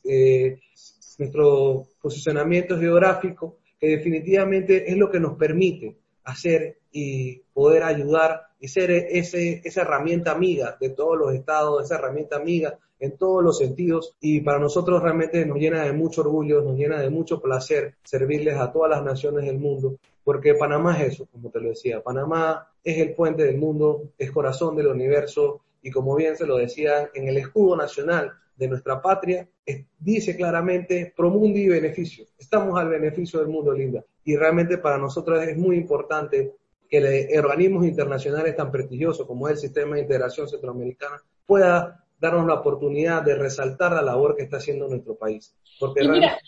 eh, 0.05 0.61
nuestro 1.18 1.88
posicionamiento 2.01 2.79
geográfico, 2.79 3.59
que 3.81 3.88
definitivamente 3.88 4.90
es 4.90 4.97
lo 4.97 5.11
que 5.11 5.21
nos 5.21 5.37
permite 5.37 5.97
hacer 6.25 6.79
y 6.92 7.40
poder 7.53 7.83
ayudar 7.85 8.49
y 8.61 8.68
ser 8.68 8.90
ese, 8.90 9.62
esa 9.64 9.83
herramienta 9.83 10.33
amiga 10.33 10.77
de 10.81 10.90
todos 10.90 11.16
los 11.16 11.35
estados, 11.35 11.85
esa 11.85 11.94
herramienta 11.94 12.37
amiga 12.37 12.79
en 13.01 13.17
todos 13.17 13.43
los 13.43 13.59
sentidos 13.59 14.17
y 14.21 14.41
para 14.41 14.59
nosotros 14.59 15.03
realmente 15.03 15.45
nos 15.47 15.59
llena 15.59 15.83
de 15.85 15.93
mucho 15.93 16.23
orgullo, 16.23 16.63
nos 16.63 16.77
llena 16.77 17.01
de 17.01 17.11
mucho 17.11 17.41
placer 17.41 17.95
servirles 18.03 18.57
a 18.57 18.73
todas 18.73 18.91
las 18.91 19.05
naciones 19.05 19.45
del 19.47 19.59
mundo, 19.59 19.99
porque 20.25 20.55
Panamá 20.55 20.99
es 21.01 21.15
eso, 21.15 21.27
como 21.31 21.51
te 21.51 21.61
lo 21.61 21.71
decía, 21.71 22.03
Panamá 22.03 22.69
es 22.83 22.99
el 22.99 23.15
puente 23.15 23.45
del 23.45 23.59
mundo, 23.59 24.11
es 24.19 24.31
corazón 24.31 24.77
del 24.77 24.89
universo 24.89 25.63
y 25.83 25.91
como 25.91 26.17
bien 26.17 26.37
se 26.37 26.47
lo 26.47 26.57
decía 26.57 27.11
en 27.15 27.29
el 27.29 27.37
escudo 27.37 27.77
nacional 27.77 28.33
de 28.57 28.69
nuestra 28.69 29.01
patria, 29.01 29.49
dice 29.99 30.37
claramente 30.37 31.13
promundo 31.17 31.59
y 31.59 31.69
beneficio. 31.69 32.27
Estamos 32.37 32.79
al 32.79 32.89
beneficio 32.89 33.39
del 33.39 33.49
mundo, 33.49 33.73
Linda. 33.73 34.05
Y 34.25 34.37
realmente 34.37 34.79
para 34.79 34.99
nosotros 34.99 35.41
es 35.47 35.57
muy 35.57 35.77
importante 35.77 36.55
que 36.89 37.39
organismos 37.39 37.87
internacionales 37.87 38.57
tan 38.57 38.73
prestigiosos 38.73 39.27
como 39.27 39.47
es 39.47 39.55
el 39.55 39.59
Sistema 39.61 39.95
de 39.95 40.03
Integración 40.03 40.49
Centroamericana 40.49 41.23
pueda 41.47 42.05
darnos 42.18 42.46
la 42.46 42.54
oportunidad 42.54 43.22
de 43.22 43.35
resaltar 43.35 43.92
la 43.92 44.02
labor 44.02 44.37
que 44.37 44.42
está 44.42 44.59
haciendo 44.59 44.88
nuestro 44.88 45.16
país. 45.16 45.54
Porque 45.78 46.04
y, 46.04 46.09
mira, 46.09 46.38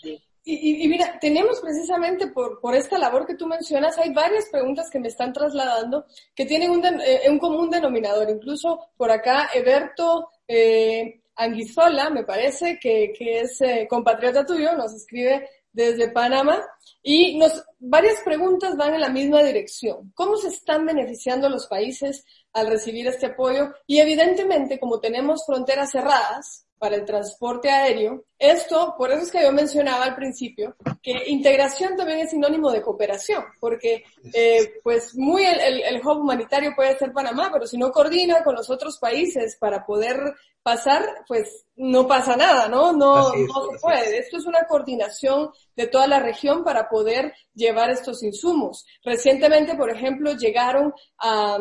y, 0.43 0.87
mira, 0.87 1.19
tenemos 1.19 1.61
precisamente 1.61 2.27
por, 2.27 2.59
por 2.59 2.75
esta 2.75 2.97
labor 2.97 3.27
que 3.27 3.35
tú 3.35 3.45
mencionas, 3.47 3.97
hay 3.99 4.11
varias 4.11 4.49
preguntas 4.51 4.89
que 4.91 4.99
me 4.99 5.07
están 5.07 5.31
trasladando 5.31 6.05
que 6.35 6.45
tienen 6.45 6.71
un, 6.71 6.83
eh, 6.83 7.21
un 7.29 7.37
común 7.37 7.69
denominador. 7.69 8.29
Incluso 8.29 8.89
por 8.97 9.11
acá, 9.11 9.49
Eberto 9.53 10.29
eh, 10.47 11.21
Anguizola, 11.35 12.09
me 12.09 12.23
parece, 12.23 12.79
que, 12.79 13.13
que 13.17 13.41
es 13.41 13.61
eh, 13.61 13.87
compatriota 13.89 14.45
tuyo, 14.45 14.75
nos 14.75 14.93
escribe 14.93 15.47
desde 15.73 16.09
Panamá 16.09 16.61
y 17.01 17.37
nos, 17.37 17.63
varias 17.79 18.21
preguntas 18.23 18.75
van 18.75 18.95
en 18.95 19.01
la 19.01 19.09
misma 19.09 19.43
dirección. 19.43 20.11
¿Cómo 20.13 20.35
se 20.35 20.49
están 20.49 20.85
beneficiando 20.85 21.49
los 21.49 21.67
países 21.67 22.25
al 22.53 22.67
recibir 22.67 23.07
este 23.07 23.27
apoyo? 23.27 23.73
Y 23.87 23.99
evidentemente, 23.99 24.79
como 24.79 24.99
tenemos 24.99 25.45
fronteras 25.45 25.91
cerradas 25.91 26.65
para 26.77 26.95
el 26.95 27.05
transporte 27.05 27.69
aéreo, 27.69 28.25
esto, 28.41 28.95
por 28.97 29.11
eso 29.11 29.21
es 29.21 29.31
que 29.31 29.43
yo 29.43 29.51
mencionaba 29.51 30.03
al 30.03 30.15
principio, 30.15 30.75
que 31.01 31.11
integración 31.27 31.95
también 31.95 32.21
es 32.21 32.31
sinónimo 32.31 32.71
de 32.71 32.81
cooperación, 32.81 33.43
porque 33.59 34.03
eh, 34.33 34.79
pues 34.83 35.15
muy 35.15 35.43
el, 35.43 35.59
el, 35.59 35.83
el 35.83 36.01
hub 36.01 36.21
humanitario 36.21 36.73
puede 36.75 36.97
ser 36.97 37.13
Panamá, 37.13 37.51
pero 37.53 37.67
si 37.67 37.77
no 37.77 37.91
coordina 37.91 38.43
con 38.43 38.55
los 38.55 38.69
otros 38.71 38.97
países 38.97 39.57
para 39.59 39.85
poder 39.85 40.33
pasar, 40.63 41.03
pues 41.27 41.65
no 41.75 42.07
pasa 42.07 42.35
nada, 42.35 42.67
¿no? 42.67 42.93
No, 42.93 43.33
no 43.35 43.71
se 43.71 43.79
puede. 43.81 44.19
Esto 44.19 44.37
es 44.37 44.45
una 44.45 44.63
coordinación 44.67 45.49
de 45.75 45.87
toda 45.87 46.07
la 46.07 46.19
región 46.19 46.63
para 46.63 46.87
poder 46.89 47.33
llevar 47.55 47.89
estos 47.89 48.21
insumos. 48.21 48.85
Recientemente, 49.03 49.75
por 49.75 49.89
ejemplo, 49.89 50.33
llegaron 50.33 50.93
a, 51.17 51.57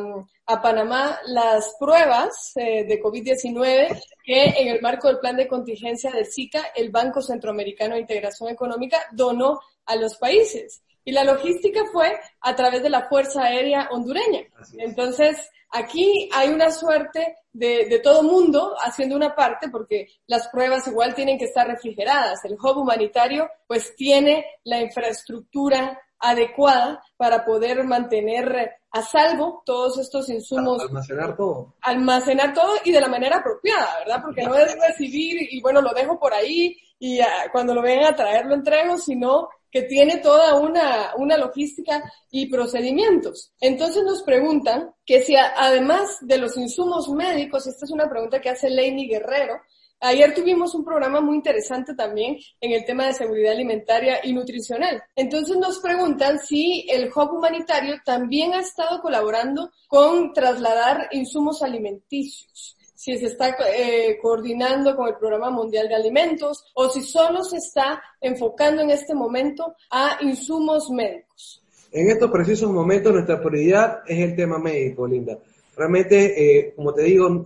a 0.47 0.61
Panamá 0.61 1.19
las 1.27 1.75
pruebas 1.79 2.53
eh, 2.57 2.85
de 2.85 3.01
COVID-19 3.01 4.03
que 4.23 4.45
en 4.45 4.69
el 4.69 4.83
marco 4.83 5.09
del 5.09 5.21
plan 5.21 5.37
de 5.37 5.49
contingencia 5.49 6.11
de 6.11 6.25
SICA, 6.25 6.67
el 6.75 6.91
Banco 6.91 7.23
Centroamericano 7.23 7.95
de 7.95 8.01
Integración 8.01 8.51
Económica 8.51 8.99
donó 9.13 9.61
a 9.87 9.97
los 9.97 10.17
países. 10.17 10.83
Y 11.05 11.13
la 11.13 11.25
logística 11.25 11.83
fue 11.93 12.19
a 12.41 12.55
través 12.55 12.83
de 12.83 12.91
la 12.91 13.09
Fuerza 13.09 13.45
Aérea 13.45 13.89
Hondureña. 13.91 14.43
Entonces, 14.79 15.51
Aquí 15.73 16.29
hay 16.33 16.49
una 16.49 16.73
suerte 16.73 17.37
de, 17.53 17.87
de, 17.89 18.01
todo 18.01 18.25
mundo 18.25 18.75
haciendo 18.81 19.15
una 19.15 19.37
parte 19.37 19.69
porque 19.69 20.09
las 20.27 20.49
pruebas 20.49 20.89
igual 20.89 21.15
tienen 21.15 21.39
que 21.39 21.45
estar 21.45 21.67
refrigeradas. 21.67 22.45
El 22.45 22.55
hub 22.55 22.79
humanitario 22.79 23.49
pues 23.69 23.95
tiene 23.95 24.45
la 24.65 24.81
infraestructura 24.81 26.01
adecuada 26.21 27.03
para 27.17 27.45
poder 27.45 27.83
mantener 27.85 28.77
a 28.93 29.03
salvo 29.03 29.63
todos 29.65 29.99
estos 29.99 30.29
insumos. 30.29 30.83
Almacenar 30.83 31.37
todo. 31.37 31.75
Almacenar 31.81 32.55
todo 32.55 32.75
y 32.85 32.93
de 32.93 33.01
la 33.01 33.09
manera 33.09 33.39
apropiada, 33.39 33.99
¿verdad? 34.01 34.23
Porque 34.23 34.43
no 34.43 34.55
es 34.55 34.77
recibir 34.79 35.49
y 35.51 35.61
bueno, 35.61 35.81
lo 35.81 35.93
dejo 35.93 36.19
por 36.19 36.35
ahí 36.35 36.77
y 36.99 37.21
ah, 37.21 37.49
cuando 37.51 37.75
lo 37.75 37.83
vengan 37.83 38.13
a 38.13 38.17
traer 38.17 38.47
lo 38.47 38.55
entrego, 38.55 38.99
sino 38.99 39.49
que 39.71 39.83
tiene 39.83 40.19
toda 40.19 40.57
una, 40.57 41.13
una 41.17 41.37
logística 41.37 42.03
y 42.31 42.51
procedimientos. 42.51 43.53
Entonces 43.61 44.03
nos 44.05 44.23
preguntan 44.23 44.93
que 45.07 45.23
si 45.23 45.37
además 45.37 46.19
de 46.21 46.39
los 46.39 46.57
insumos 46.57 47.09
médicos, 47.09 47.67
esta 47.67 47.85
es 47.85 47.91
una 47.91 48.09
pregunta 48.09 48.41
que 48.41 48.51
hace 48.51 48.69
Leini 48.69 49.09
Guerrero, 49.09 49.61
Ayer 50.03 50.35
tuvimos 50.35 50.75
un 50.75 50.83
programa 50.83 51.21
muy 51.21 51.37
interesante 51.37 51.95
también 51.95 52.39
en 52.59 52.73
el 52.73 52.87
tema 52.87 53.07
de 53.07 53.13
seguridad 53.13 53.53
alimentaria 53.53 54.21
y 54.25 54.33
nutricional. 54.33 55.03
Entonces 55.15 55.59
nos 55.59 55.79
preguntan 55.79 56.39
si 56.39 56.87
el 56.91 57.11
Hub 57.15 57.35
Humanitario 57.35 57.97
también 58.05 58.55
ha 58.55 58.61
estado 58.61 59.03
colaborando 59.03 59.71
con 59.89 60.33
trasladar 60.33 61.09
insumos 61.13 61.63
alimenticios 61.63 62.77
si 63.01 63.17
se 63.17 63.29
está 63.29 63.57
eh, 63.75 64.19
coordinando 64.21 64.95
con 64.95 65.09
el 65.09 65.17
Programa 65.17 65.49
Mundial 65.49 65.89
de 65.89 65.95
Alimentos 65.95 66.67
o 66.75 66.91
si 66.91 67.01
solo 67.01 67.43
se 67.43 67.57
está 67.57 68.03
enfocando 68.21 68.83
en 68.83 68.91
este 68.91 69.15
momento 69.15 69.75
a 69.91 70.19
insumos 70.21 70.91
médicos. 70.91 71.63
En 71.93 72.11
estos 72.11 72.31
precisos 72.31 72.71
momentos 72.71 73.11
nuestra 73.15 73.43
prioridad 73.43 74.03
es 74.07 74.19
el 74.19 74.37
tema 74.37 74.59
médico, 74.59 75.07
Linda. 75.07 75.39
Realmente, 75.77 76.59
eh, 76.59 76.73
como 76.75 76.93
te 76.93 77.03
digo, 77.03 77.45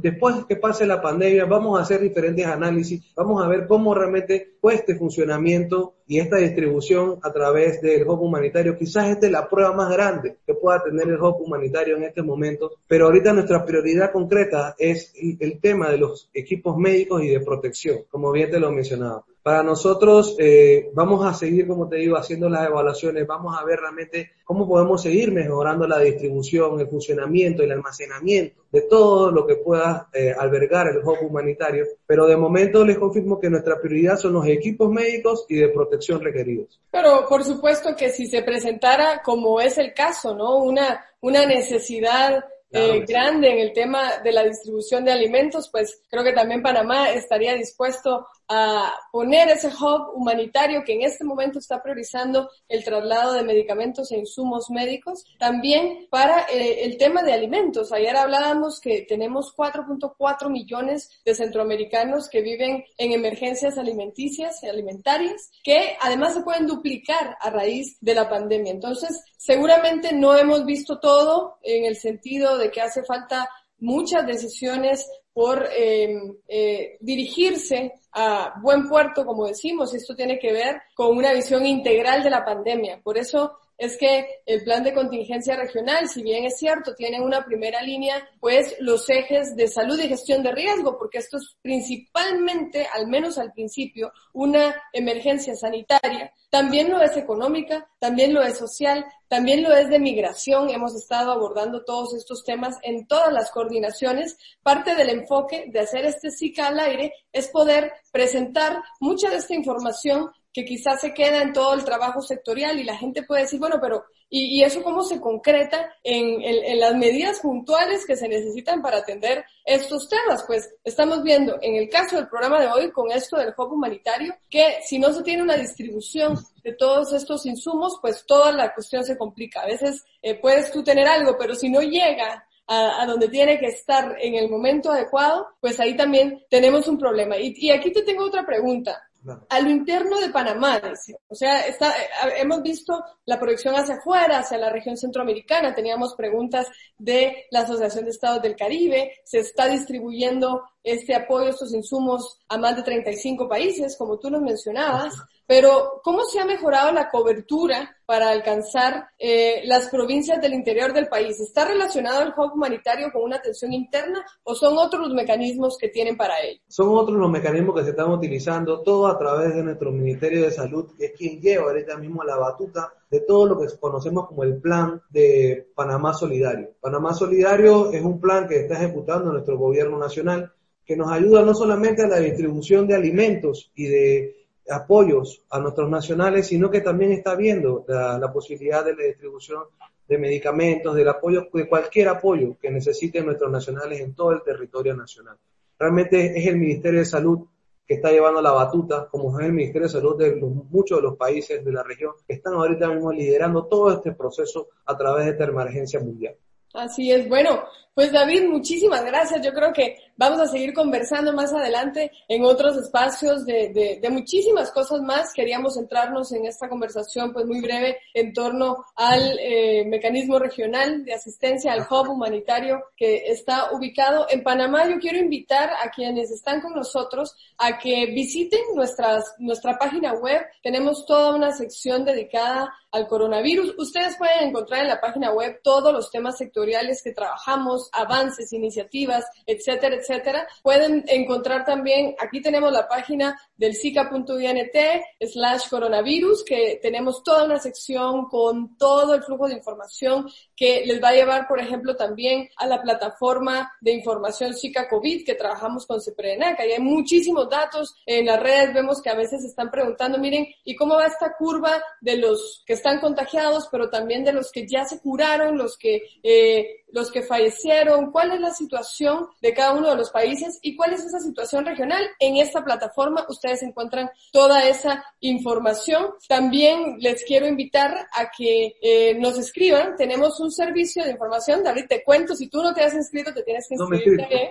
después 0.00 0.44
que 0.48 0.56
pase 0.56 0.86
la 0.86 1.00
pandemia, 1.00 1.46
vamos 1.46 1.78
a 1.78 1.82
hacer 1.82 2.00
diferentes 2.00 2.46
análisis, 2.46 3.02
vamos 3.16 3.42
a 3.42 3.48
ver 3.48 3.66
cómo 3.66 3.94
realmente 3.94 4.52
fue 4.60 4.74
este 4.74 4.94
funcionamiento 4.94 5.94
y 6.06 6.18
esta 6.18 6.36
distribución 6.36 7.18
a 7.22 7.32
través 7.32 7.80
del 7.80 8.06
hub 8.06 8.20
humanitario. 8.20 8.76
Quizás 8.76 9.08
esta 9.08 9.26
es 9.26 9.32
la 9.32 9.48
prueba 9.48 9.72
más 9.72 9.90
grande 9.92 10.36
que 10.46 10.54
pueda 10.54 10.82
tener 10.82 11.08
el 11.08 11.20
hub 11.20 11.40
humanitario 11.40 11.96
en 11.96 12.04
este 12.04 12.22
momento, 12.22 12.72
pero 12.86 13.06
ahorita 13.06 13.32
nuestra 13.32 13.64
prioridad 13.64 14.12
concreta 14.12 14.74
es 14.78 15.12
el 15.40 15.58
tema 15.60 15.90
de 15.90 15.98
los 15.98 16.30
equipos 16.32 16.76
médicos 16.76 17.22
y 17.22 17.28
de 17.28 17.40
protección, 17.40 18.00
como 18.10 18.30
bien 18.30 18.50
te 18.50 18.60
lo 18.60 18.70
mencionaba. 18.70 19.24
Para 19.42 19.64
nosotros 19.64 20.36
eh, 20.38 20.90
vamos 20.94 21.26
a 21.26 21.34
seguir, 21.34 21.66
como 21.66 21.88
te 21.88 21.96
digo, 21.96 22.16
haciendo 22.16 22.48
las 22.48 22.66
evaluaciones, 22.68 23.26
vamos 23.26 23.56
a 23.58 23.64
ver 23.64 23.80
realmente 23.80 24.32
cómo 24.44 24.68
podemos 24.68 25.02
seguir 25.02 25.32
mejorando 25.32 25.86
la 25.88 25.98
distribución, 25.98 26.78
el 26.78 26.86
funcionamiento, 26.86 27.64
el 27.64 27.72
almacenamiento 27.72 28.62
de 28.70 28.82
todo 28.82 29.32
lo 29.32 29.44
que 29.44 29.56
pueda 29.56 30.08
eh, 30.12 30.32
albergar 30.38 30.86
el 30.88 30.98
hub 30.98 31.18
humanitario. 31.22 31.84
Pero 32.06 32.26
de 32.26 32.36
momento 32.36 32.84
les 32.84 32.98
confirmo 32.98 33.40
que 33.40 33.50
nuestra 33.50 33.80
prioridad 33.80 34.16
son 34.16 34.34
los 34.34 34.46
equipos 34.46 34.88
médicos 34.90 35.44
y 35.48 35.56
de 35.56 35.70
protección 35.70 36.20
requeridos. 36.20 36.80
Pero 36.92 37.26
por 37.28 37.42
supuesto 37.42 37.96
que 37.96 38.10
si 38.10 38.26
se 38.26 38.42
presentara, 38.42 39.22
como 39.24 39.60
es 39.60 39.76
el 39.76 39.92
caso, 39.92 40.36
¿no? 40.36 40.58
Una, 40.58 41.04
una 41.20 41.44
necesidad 41.46 42.44
eh, 42.74 43.04
grande 43.06 43.50
en 43.50 43.58
el 43.58 43.72
tema 43.74 44.18
de 44.24 44.32
la 44.32 44.44
distribución 44.44 45.04
de 45.04 45.12
alimentos, 45.12 45.68
pues 45.70 46.00
creo 46.08 46.24
que 46.24 46.32
también 46.32 46.62
Panamá 46.62 47.10
estaría 47.10 47.54
dispuesto 47.54 48.26
a 48.54 48.92
poner 49.10 49.48
ese 49.48 49.68
hub 49.68 50.10
humanitario 50.14 50.84
que 50.84 50.92
en 50.92 51.02
este 51.02 51.24
momento 51.24 51.58
está 51.58 51.82
priorizando 51.82 52.50
el 52.68 52.84
traslado 52.84 53.32
de 53.32 53.44
medicamentos 53.44 54.12
e 54.12 54.18
insumos 54.18 54.68
médicos, 54.68 55.24
también 55.38 56.06
para 56.10 56.42
eh, 56.52 56.84
el 56.84 56.98
tema 56.98 57.22
de 57.22 57.32
alimentos. 57.32 57.92
Ayer 57.92 58.14
hablábamos 58.14 58.78
que 58.78 59.06
tenemos 59.08 59.56
4.4 59.56 60.50
millones 60.50 61.22
de 61.24 61.34
centroamericanos 61.34 62.28
que 62.28 62.42
viven 62.42 62.84
en 62.98 63.12
emergencias 63.12 63.78
alimenticias 63.78 64.62
y 64.62 64.68
alimentarias, 64.68 65.50
que 65.64 65.96
además 66.02 66.34
se 66.34 66.42
pueden 66.42 66.66
duplicar 66.66 67.38
a 67.40 67.48
raíz 67.48 67.96
de 68.02 68.14
la 68.14 68.28
pandemia. 68.28 68.72
Entonces, 68.72 69.24
seguramente 69.38 70.12
no 70.12 70.36
hemos 70.36 70.66
visto 70.66 71.00
todo 71.00 71.56
en 71.62 71.86
el 71.86 71.96
sentido 71.96 72.58
de 72.58 72.70
que 72.70 72.82
hace 72.82 73.02
falta 73.02 73.48
muchas 73.78 74.26
decisiones 74.26 75.08
por 75.32 75.68
eh, 75.74 76.20
eh, 76.46 76.96
dirigirse 77.00 77.92
a 78.12 78.54
buen 78.60 78.88
puerto, 78.88 79.24
como 79.24 79.46
decimos, 79.46 79.94
esto 79.94 80.14
tiene 80.14 80.38
que 80.38 80.52
ver 80.52 80.82
con 80.94 81.16
una 81.16 81.32
visión 81.32 81.64
integral 81.64 82.22
de 82.22 82.30
la 82.30 82.44
pandemia. 82.44 83.00
Por 83.02 83.16
eso 83.16 83.58
es 83.82 83.98
que 83.98 84.42
el 84.46 84.62
plan 84.62 84.84
de 84.84 84.94
contingencia 84.94 85.56
regional, 85.56 86.08
si 86.08 86.22
bien 86.22 86.44
es 86.44 86.56
cierto, 86.56 86.94
tiene 86.94 87.20
una 87.20 87.44
primera 87.44 87.82
línea, 87.82 88.28
pues 88.38 88.76
los 88.78 89.10
ejes 89.10 89.56
de 89.56 89.66
salud 89.66 89.98
y 89.98 90.06
gestión 90.06 90.44
de 90.44 90.52
riesgo, 90.52 90.96
porque 90.96 91.18
esto 91.18 91.38
es 91.38 91.56
principalmente, 91.60 92.86
al 92.92 93.08
menos 93.08 93.38
al 93.38 93.52
principio, 93.52 94.12
una 94.34 94.80
emergencia 94.92 95.56
sanitaria, 95.56 96.32
también 96.48 96.90
lo 96.90 97.00
es 97.00 97.16
económica, 97.16 97.88
también 97.98 98.34
lo 98.34 98.42
es 98.42 98.58
social, 98.58 99.04
también 99.26 99.62
lo 99.62 99.74
es 99.74 99.88
de 99.88 99.98
migración. 99.98 100.68
Hemos 100.68 100.94
estado 100.94 101.32
abordando 101.32 101.82
todos 101.82 102.14
estos 102.14 102.44
temas 102.44 102.76
en 102.82 103.06
todas 103.06 103.32
las 103.32 103.50
coordinaciones. 103.50 104.36
Parte 104.62 104.94
del 104.94 105.08
enfoque 105.08 105.64
de 105.72 105.80
hacer 105.80 106.04
este 106.04 106.30
SICA 106.30 106.68
al 106.68 106.78
aire 106.78 107.14
es 107.32 107.48
poder 107.48 107.94
presentar 108.12 108.82
mucha 109.00 109.30
de 109.30 109.36
esta 109.36 109.54
información 109.54 110.30
que 110.52 110.64
quizás 110.64 111.00
se 111.00 111.14
queda 111.14 111.42
en 111.42 111.52
todo 111.52 111.74
el 111.74 111.84
trabajo 111.84 112.20
sectorial 112.20 112.78
y 112.78 112.84
la 112.84 112.96
gente 112.96 113.22
puede 113.22 113.42
decir, 113.42 113.58
bueno, 113.58 113.78
pero 113.80 114.04
¿y, 114.28 114.62
eso 114.62 114.82
cómo 114.82 115.02
se 115.02 115.20
concreta 115.20 115.94
en, 116.02 116.42
en, 116.42 116.64
en, 116.64 116.80
las 116.80 116.94
medidas 116.94 117.40
puntuales 117.40 118.04
que 118.06 118.16
se 118.16 118.28
necesitan 118.28 118.82
para 118.82 118.98
atender 118.98 119.44
estos 119.64 120.08
temas? 120.08 120.44
Pues 120.46 120.74
estamos 120.84 121.22
viendo 121.22 121.58
en 121.62 121.76
el 121.76 121.88
caso 121.88 122.16
del 122.16 122.28
programa 122.28 122.60
de 122.60 122.68
hoy 122.68 122.90
con 122.92 123.10
esto 123.10 123.38
del 123.38 123.54
hub 123.56 123.72
humanitario 123.72 124.34
que 124.50 124.78
si 124.84 124.98
no 124.98 125.12
se 125.12 125.22
tiene 125.22 125.42
una 125.42 125.56
distribución 125.56 126.38
de 126.62 126.74
todos 126.74 127.12
estos 127.14 127.46
insumos, 127.46 127.98
pues 128.02 128.24
toda 128.26 128.52
la 128.52 128.74
cuestión 128.74 129.04
se 129.04 129.16
complica. 129.16 129.62
A 129.62 129.66
veces 129.66 130.04
eh, 130.20 130.34
puedes 130.34 130.70
tú 130.70 130.84
tener 130.84 131.08
algo, 131.08 131.36
pero 131.38 131.54
si 131.54 131.70
no 131.70 131.80
llega 131.80 132.46
a, 132.66 133.02
a, 133.02 133.06
donde 133.06 133.28
tiene 133.28 133.58
que 133.58 133.66
estar 133.66 134.16
en 134.20 134.34
el 134.34 134.50
momento 134.50 134.92
adecuado, 134.92 135.48
pues 135.60 135.80
ahí 135.80 135.96
también 135.96 136.44
tenemos 136.50 136.86
un 136.88 136.98
problema. 136.98 137.38
Y, 137.38 137.54
y 137.56 137.70
aquí 137.70 137.90
te 137.90 138.02
tengo 138.02 138.24
otra 138.24 138.44
pregunta. 138.44 139.02
A 139.48 139.60
lo 139.60 139.70
interno 139.70 140.20
de 140.20 140.30
Panamá. 140.30 140.80
O 141.28 141.34
sea, 141.34 141.66
está, 141.66 141.94
hemos 142.36 142.62
visto 142.62 143.04
la 143.24 143.38
proyección 143.38 143.74
hacia 143.74 143.96
afuera, 143.96 144.40
hacia 144.40 144.58
la 144.58 144.70
región 144.70 144.96
centroamericana. 144.96 145.74
Teníamos 145.74 146.14
preguntas 146.14 146.66
de 146.98 147.46
la 147.50 147.60
Asociación 147.60 148.04
de 148.04 148.10
Estados 148.10 148.42
del 148.42 148.56
Caribe. 148.56 149.20
Se 149.24 149.38
está 149.38 149.68
distribuyendo 149.68 150.62
este 150.82 151.14
apoyo, 151.14 151.48
estos 151.48 151.72
insumos 151.74 152.40
a 152.48 152.58
más 152.58 152.76
de 152.76 152.82
35 152.82 153.48
países, 153.48 153.96
como 153.96 154.18
tú 154.18 154.30
nos 154.30 154.42
mencionabas. 154.42 155.14
Pero, 155.46 156.00
¿cómo 156.02 156.24
se 156.24 156.40
ha 156.40 156.44
mejorado 156.44 156.92
la 156.92 157.10
cobertura 157.10 157.96
para 158.06 158.30
alcanzar 158.30 159.08
eh, 159.18 159.62
las 159.64 159.88
provincias 159.88 160.40
del 160.40 160.54
interior 160.54 160.92
del 160.92 161.08
país? 161.08 161.40
¿Está 161.40 161.66
relacionado 161.66 162.22
el 162.22 162.32
hub 162.36 162.54
humanitario 162.54 163.12
con 163.12 163.22
una 163.22 163.36
atención 163.36 163.72
interna 163.72 164.24
o 164.44 164.54
son 164.54 164.78
otros 164.78 165.02
los 165.02 165.14
mecanismos 165.14 165.76
que 165.78 165.88
tienen 165.88 166.16
para 166.16 166.40
ello? 166.40 166.60
Son 166.68 166.88
otros 166.96 167.18
los 167.18 167.30
mecanismos 167.30 167.76
que 167.76 167.84
se 167.84 167.90
están 167.90 168.10
utilizando, 168.10 168.82
todo 168.82 169.06
a 169.06 169.18
través 169.18 169.54
de 169.54 169.62
nuestro 169.62 169.90
Ministerio 169.90 170.42
de 170.42 170.52
Salud, 170.52 170.90
que 170.96 171.06
es 171.06 171.12
quien 171.12 171.40
lleva 171.40 171.64
ahorita 171.64 171.96
mismo 171.98 172.22
la 172.24 172.36
batuta 172.36 172.92
de 173.10 173.20
todo 173.20 173.46
lo 173.46 173.58
que 173.58 173.66
conocemos 173.78 174.26
como 174.28 174.44
el 174.44 174.56
plan 174.56 175.02
de 175.10 175.70
Panamá 175.74 176.14
Solidario. 176.14 176.70
Panamá 176.80 177.12
Solidario 177.12 177.92
es 177.92 178.02
un 178.02 178.20
plan 178.20 178.48
que 178.48 178.60
está 178.60 178.76
ejecutando 178.76 179.30
nuestro 179.30 179.58
gobierno 179.58 179.98
nacional, 179.98 180.50
que 180.84 180.96
nos 180.96 181.10
ayuda 181.10 181.42
no 181.42 181.54
solamente 181.54 182.02
a 182.02 182.08
la 182.08 182.18
distribución 182.18 182.86
de 182.86 182.94
alimentos 182.94 183.70
y 183.74 183.86
de 183.86 184.36
apoyos 184.68 185.42
a 185.50 185.58
nuestros 185.58 185.88
nacionales, 185.88 186.46
sino 186.46 186.70
que 186.70 186.80
también 186.80 187.12
está 187.12 187.34
viendo 187.34 187.84
la, 187.88 188.18
la, 188.18 188.32
posibilidad 188.32 188.84
de 188.84 188.94
la 188.94 189.04
distribución 189.04 189.64
de 190.08 190.18
medicamentos, 190.18 190.94
del 190.94 191.08
apoyo, 191.08 191.48
de 191.52 191.68
cualquier 191.68 192.08
apoyo 192.08 192.56
que 192.60 192.70
necesiten 192.70 193.26
nuestros 193.26 193.50
nacionales 193.50 194.00
en 194.00 194.14
todo 194.14 194.32
el 194.32 194.42
territorio 194.42 194.94
nacional. 194.94 195.36
Realmente 195.78 196.38
es 196.38 196.46
el 196.46 196.58
Ministerio 196.58 197.00
de 197.00 197.06
Salud 197.06 197.46
que 197.86 197.94
está 197.94 198.10
llevando 198.10 198.40
la 198.40 198.52
batuta, 198.52 199.08
como 199.10 199.38
es 199.38 199.46
el 199.46 199.52
Ministerio 199.52 199.88
de 199.88 199.92
Salud 199.92 200.16
de 200.16 200.36
los, 200.36 200.50
muchos 200.70 200.98
de 200.98 201.02
los 201.02 201.16
países 201.16 201.64
de 201.64 201.72
la 201.72 201.82
región, 201.82 202.12
que 202.26 202.34
están 202.34 202.54
ahorita 202.54 202.88
mismo 202.88 203.12
liderando 203.12 203.64
todo 203.66 203.92
este 203.92 204.12
proceso 204.12 204.68
a 204.86 204.96
través 204.96 205.26
de 205.26 205.32
esta 205.32 205.44
emergencia 205.44 205.98
mundial. 206.00 206.36
Así 206.74 207.10
es. 207.10 207.28
Bueno, 207.28 207.64
pues 207.94 208.10
David, 208.10 208.44
muchísimas 208.48 209.04
gracias. 209.04 209.42
Yo 209.42 209.52
creo 209.52 209.72
que 209.72 209.98
vamos 210.16 210.40
a 210.40 210.46
seguir 210.46 210.72
conversando 210.72 211.32
más 211.34 211.52
adelante 211.52 212.10
en 212.26 212.44
otros 212.44 212.76
espacios 212.78 213.44
de, 213.44 213.68
de, 213.68 213.98
de, 214.00 214.10
muchísimas 214.10 214.70
cosas 214.70 215.02
más. 215.02 215.32
Queríamos 215.34 215.74
centrarnos 215.74 216.32
en 216.32 216.46
esta 216.46 216.70
conversación 216.70 217.32
pues 217.34 217.44
muy 217.44 217.60
breve 217.60 217.98
en 218.14 218.32
torno 218.32 218.84
al 218.96 219.38
eh, 219.38 219.84
mecanismo 219.86 220.38
regional 220.38 221.04
de 221.04 221.12
asistencia 221.12 221.72
al 221.72 221.82
hub 221.82 222.08
humanitario 222.08 222.82
que 222.96 223.26
está 223.26 223.72
ubicado 223.72 224.26
en 224.30 224.42
Panamá. 224.42 224.88
Yo 224.88 224.98
quiero 224.98 225.18
invitar 225.18 225.70
a 225.70 225.90
quienes 225.90 226.30
están 226.30 226.62
con 226.62 226.74
nosotros 226.74 227.36
a 227.58 227.78
que 227.78 228.06
visiten 228.06 228.60
nuestras, 228.74 229.34
nuestra 229.38 229.76
página 229.78 230.14
web. 230.14 230.40
Tenemos 230.62 231.04
toda 231.04 231.34
una 231.34 231.52
sección 231.52 232.06
dedicada 232.06 232.72
al 232.90 233.06
coronavirus. 233.06 233.74
Ustedes 233.78 234.16
pueden 234.16 234.48
encontrar 234.48 234.82
en 234.82 234.88
la 234.88 235.00
página 235.00 235.32
web 235.32 235.60
todos 235.62 235.92
los 235.92 236.10
temas 236.10 236.38
sectoriales 236.38 237.02
que 237.02 237.12
trabajamos 237.12 237.81
avances, 237.92 238.52
iniciativas, 238.52 239.24
etcétera, 239.46 239.96
etcétera. 239.96 240.46
Pueden 240.62 241.04
encontrar 241.08 241.64
también, 241.64 242.14
aquí 242.18 242.40
tenemos 242.40 242.72
la 242.72 242.88
página 242.88 243.38
del 243.56 243.74
zika.int 243.74 244.76
slash 245.20 245.68
coronavirus, 245.68 246.44
que 246.44 246.78
tenemos 246.82 247.22
toda 247.22 247.44
una 247.44 247.58
sección 247.58 248.26
con 248.26 248.76
todo 248.76 249.14
el 249.14 249.22
flujo 249.22 249.48
de 249.48 249.54
información 249.54 250.28
que 250.56 250.84
les 250.86 251.02
va 251.02 251.08
a 251.08 251.14
llevar, 251.14 251.48
por 251.48 251.60
ejemplo, 251.60 251.96
también 251.96 252.48
a 252.56 252.66
la 252.66 252.80
plataforma 252.82 253.72
de 253.80 253.92
información 253.92 254.54
Zika 254.54 254.88
COVID 254.88 255.24
que 255.24 255.34
trabajamos 255.34 255.86
con 255.86 256.00
CEPRENAC. 256.00 256.60
Ahí 256.60 256.72
hay 256.72 256.80
muchísimos 256.80 257.48
datos. 257.48 257.94
En 258.06 258.26
las 258.26 258.40
redes 258.40 258.74
vemos 258.74 259.00
que 259.02 259.10
a 259.10 259.14
veces 259.14 259.44
están 259.44 259.70
preguntando, 259.70 260.18
miren, 260.18 260.46
¿y 260.64 260.76
cómo 260.76 260.94
va 260.96 261.06
esta 261.06 261.34
curva 261.36 261.82
de 262.00 262.16
los 262.16 262.62
que 262.66 262.74
están 262.74 263.00
contagiados, 263.00 263.68
pero 263.70 263.90
también 263.90 264.24
de 264.24 264.32
los 264.32 264.50
que 264.50 264.66
ya 264.66 264.84
se 264.84 265.00
curaron, 265.00 265.58
los 265.58 265.76
que 265.76 266.02
eh, 266.22 266.81
los 266.92 267.10
que 267.10 267.22
fallecieron, 267.22 268.10
cuál 268.12 268.32
es 268.32 268.40
la 268.40 268.52
situación 268.52 269.26
de 269.40 269.52
cada 269.52 269.72
uno 269.72 269.90
de 269.90 269.96
los 269.96 270.10
países 270.10 270.58
y 270.62 270.76
cuál 270.76 270.92
es 270.92 271.04
esa 271.04 271.18
situación 271.18 271.64
regional. 271.66 272.04
En 272.18 272.36
esta 272.36 272.62
plataforma 272.62 273.26
ustedes 273.28 273.62
encuentran 273.62 274.10
toda 274.30 274.66
esa 274.66 275.04
información. 275.20 276.10
También 276.28 276.96
les 277.00 277.24
quiero 277.24 277.46
invitar 277.46 278.06
a 278.12 278.30
que 278.36 278.76
eh, 278.80 279.14
nos 279.18 279.38
escriban. 279.38 279.96
Tenemos 279.96 280.38
un 280.40 280.52
servicio 280.52 281.04
de 281.04 281.12
información. 281.12 281.62
David, 281.62 281.86
te 281.88 282.04
cuento, 282.04 282.36
si 282.36 282.48
tú 282.48 282.62
no 282.62 282.72
te 282.72 282.82
has 282.82 282.94
inscrito, 282.94 283.32
te 283.32 283.42
tienes 283.42 283.66
que 283.68 283.74
inscribir 283.74 284.12
no 284.12 284.22
también. 284.22 284.50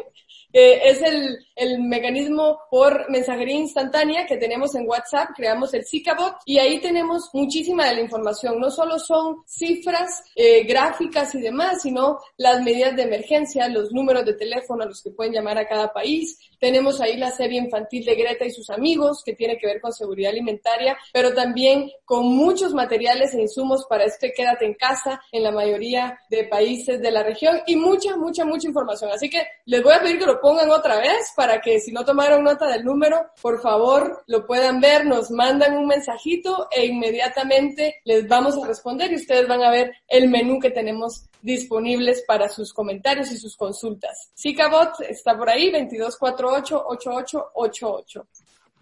Eh, 0.54 0.82
es 0.90 1.02
el, 1.02 1.38
el, 1.56 1.80
mecanismo 1.80 2.60
por 2.70 3.10
mensajería 3.10 3.56
instantánea 3.56 4.26
que 4.26 4.36
tenemos 4.36 4.76
en 4.76 4.86
WhatsApp, 4.86 5.30
creamos 5.34 5.74
el 5.74 5.86
ZikaBot 5.86 6.40
y 6.46 6.58
ahí 6.58 6.82
tenemos 6.82 7.30
muchísima 7.32 7.86
de 7.86 7.96
la 7.96 8.02
información. 8.02 8.60
No 8.60 8.70
solo 8.70 9.00
son 9.00 9.44
cifras, 9.46 10.24
eh, 10.36 10.64
gráficas 10.66 11.34
y 11.36 11.42
demás, 11.42 11.82
sino 11.82 12.20
las 12.42 12.60
medidas 12.64 12.96
de 12.96 13.04
emergencia, 13.04 13.70
los 13.70 13.92
números 13.92 14.26
de 14.26 14.34
teléfono 14.34 14.84
a 14.84 14.88
los 14.88 15.04
que 15.04 15.12
pueden 15.12 15.32
llamar 15.32 15.60
a 15.60 15.68
cada 15.68 15.94
país. 15.94 16.40
Tenemos 16.60 17.00
ahí 17.00 17.16
la 17.16 17.30
serie 17.30 17.60
infantil 17.60 18.04
de 18.04 18.16
Greta 18.16 18.46
y 18.46 18.52
sus 18.52 18.72
amigos, 18.72 19.22
que 19.24 19.34
tiene 19.34 19.60
que 19.60 19.68
ver 19.68 19.80
con 19.80 19.94
seguridad 19.94 20.32
alimentaria, 20.32 20.98
pero 21.14 21.36
también 21.36 21.92
con 22.04 22.26
muchos 22.26 22.74
materiales 22.74 23.36
e 23.36 23.42
insumos 23.42 23.86
para 23.88 24.06
este 24.06 24.34
quédate 24.34 24.66
en 24.66 24.74
casa 24.74 25.22
en 25.32 25.44
la 25.44 25.52
mayoría 25.52 26.20
de 26.32 26.46
países 26.46 27.00
de 27.00 27.12
la 27.12 27.22
región 27.22 27.62
y 27.68 27.76
mucha, 27.76 28.18
mucha, 28.18 28.44
mucha 28.44 28.68
información. 28.68 29.12
Así 29.12 29.30
que 29.30 29.44
les 29.66 29.84
voy 29.84 29.94
a 29.94 30.02
pedir 30.02 30.18
que 30.18 30.26
lo 30.26 30.42
pongan 30.42 30.72
otra 30.72 31.00
vez 31.00 31.32
para 31.36 31.62
que 31.62 31.80
si 31.80 31.92
no 31.92 32.04
tomaron 32.04 32.44
nota 32.44 32.68
del 32.68 32.84
número, 32.84 33.28
por 33.40 33.62
favor 33.62 34.24
lo 34.26 34.48
puedan 34.48 34.82
ver, 34.82 35.06
nos 35.06 35.30
mandan 35.30 35.78
un 35.78 35.86
mensajito 35.86 36.68
e 36.72 36.88
inmediatamente 36.88 38.02
les 38.04 38.28
vamos 38.28 38.58
a 38.58 38.68
responder 38.68 39.12
y 39.12 39.18
ustedes 39.18 39.48
van 39.48 39.62
a 39.62 39.70
ver 39.70 39.92
el 40.08 40.28
menú 40.28 40.60
que 40.60 40.72
tenemos 40.72 41.26
disponibles 41.42 42.24
para 42.32 42.48
sus 42.48 42.72
comentarios 42.72 43.30
y 43.32 43.38
sus 43.38 43.58
consultas. 43.58 44.32
Zicabot 44.38 45.02
está 45.02 45.38
por 45.38 45.50
ahí, 45.50 45.70
2248-8888. 45.70 48.26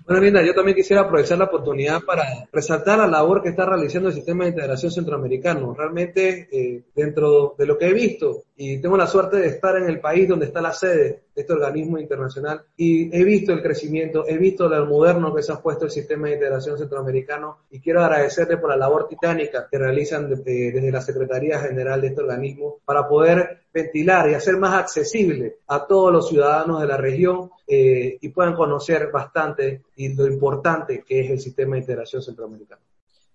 Bueno, 0.10 0.24
Linda, 0.24 0.42
yo 0.42 0.56
también 0.56 0.76
quisiera 0.76 1.04
aprovechar 1.04 1.38
la 1.38 1.44
oportunidad 1.44 2.02
para 2.02 2.24
resaltar 2.52 2.98
la 2.98 3.06
labor 3.06 3.44
que 3.44 3.50
está 3.50 3.64
realizando 3.64 4.10
el 4.10 4.16
Sistema 4.16 4.44
de 4.44 4.50
Integración 4.50 4.92
Centroamericano. 4.92 5.76
Realmente, 5.76 6.50
eh, 6.52 6.82
dentro 6.96 7.54
de 7.56 7.68
lo 7.68 7.78
que 7.78 7.90
he 7.90 7.94
visto, 7.94 8.46
y 8.58 8.82
tengo 8.82 8.98
la 8.98 9.06
suerte 9.06 9.38
de 9.38 9.46
estar 9.50 9.78
en 9.78 9.88
el 9.88 10.00
país 10.00 10.28
donde 10.28 10.48
está 10.48 10.62
la 10.62 10.74
sede 10.74 11.26
de 11.36 11.42
este 11.42 11.54
organismo 11.54 12.00
internacional, 12.00 12.64
y 12.76 13.16
he 13.16 13.24
visto 13.24 13.54
el 13.54 13.62
crecimiento, 13.62 14.26
he 14.28 14.40
visto 14.40 14.68
lo 14.68 14.84
moderno 14.88 15.32
que 15.36 15.44
se 15.44 15.54
ha 15.54 15.62
puesto 15.62 15.86
el 15.86 15.92
Sistema 15.92 16.28
de 16.28 16.34
Integración 16.34 16.80
Centroamericano, 16.80 17.60
y 17.70 17.80
quiero 17.80 18.04
agradecerle 18.04 18.58
por 18.58 18.72
la 18.72 18.78
labor 18.78 19.08
titánica 19.08 19.68
que 19.70 19.78
realizan 19.78 20.28
de, 20.28 20.72
desde 20.72 20.92
la 20.92 21.02
Secretaría 21.02 21.60
General 21.60 22.02
de 22.02 22.08
este 22.08 22.22
organismo 22.22 22.78
para 22.84 23.08
poder 23.08 23.60
ventilar 23.72 24.28
y 24.28 24.34
hacer 24.34 24.58
más 24.58 24.74
accesible 24.74 25.58
a 25.68 25.86
todos 25.86 26.12
los 26.12 26.30
ciudadanos 26.30 26.82
de 26.82 26.88
la 26.88 26.98
región 26.98 27.52
eh, 27.72 28.18
y 28.20 28.30
puedan 28.30 28.56
conocer 28.56 29.12
bastante 29.12 29.84
y 29.96 30.16
lo 30.16 30.26
importante 30.26 31.04
que 31.06 31.20
es 31.20 31.30
el 31.30 31.40
sistema 31.40 31.76
de 31.76 31.82
integración 31.82 32.22
centroamericano. 32.22 32.82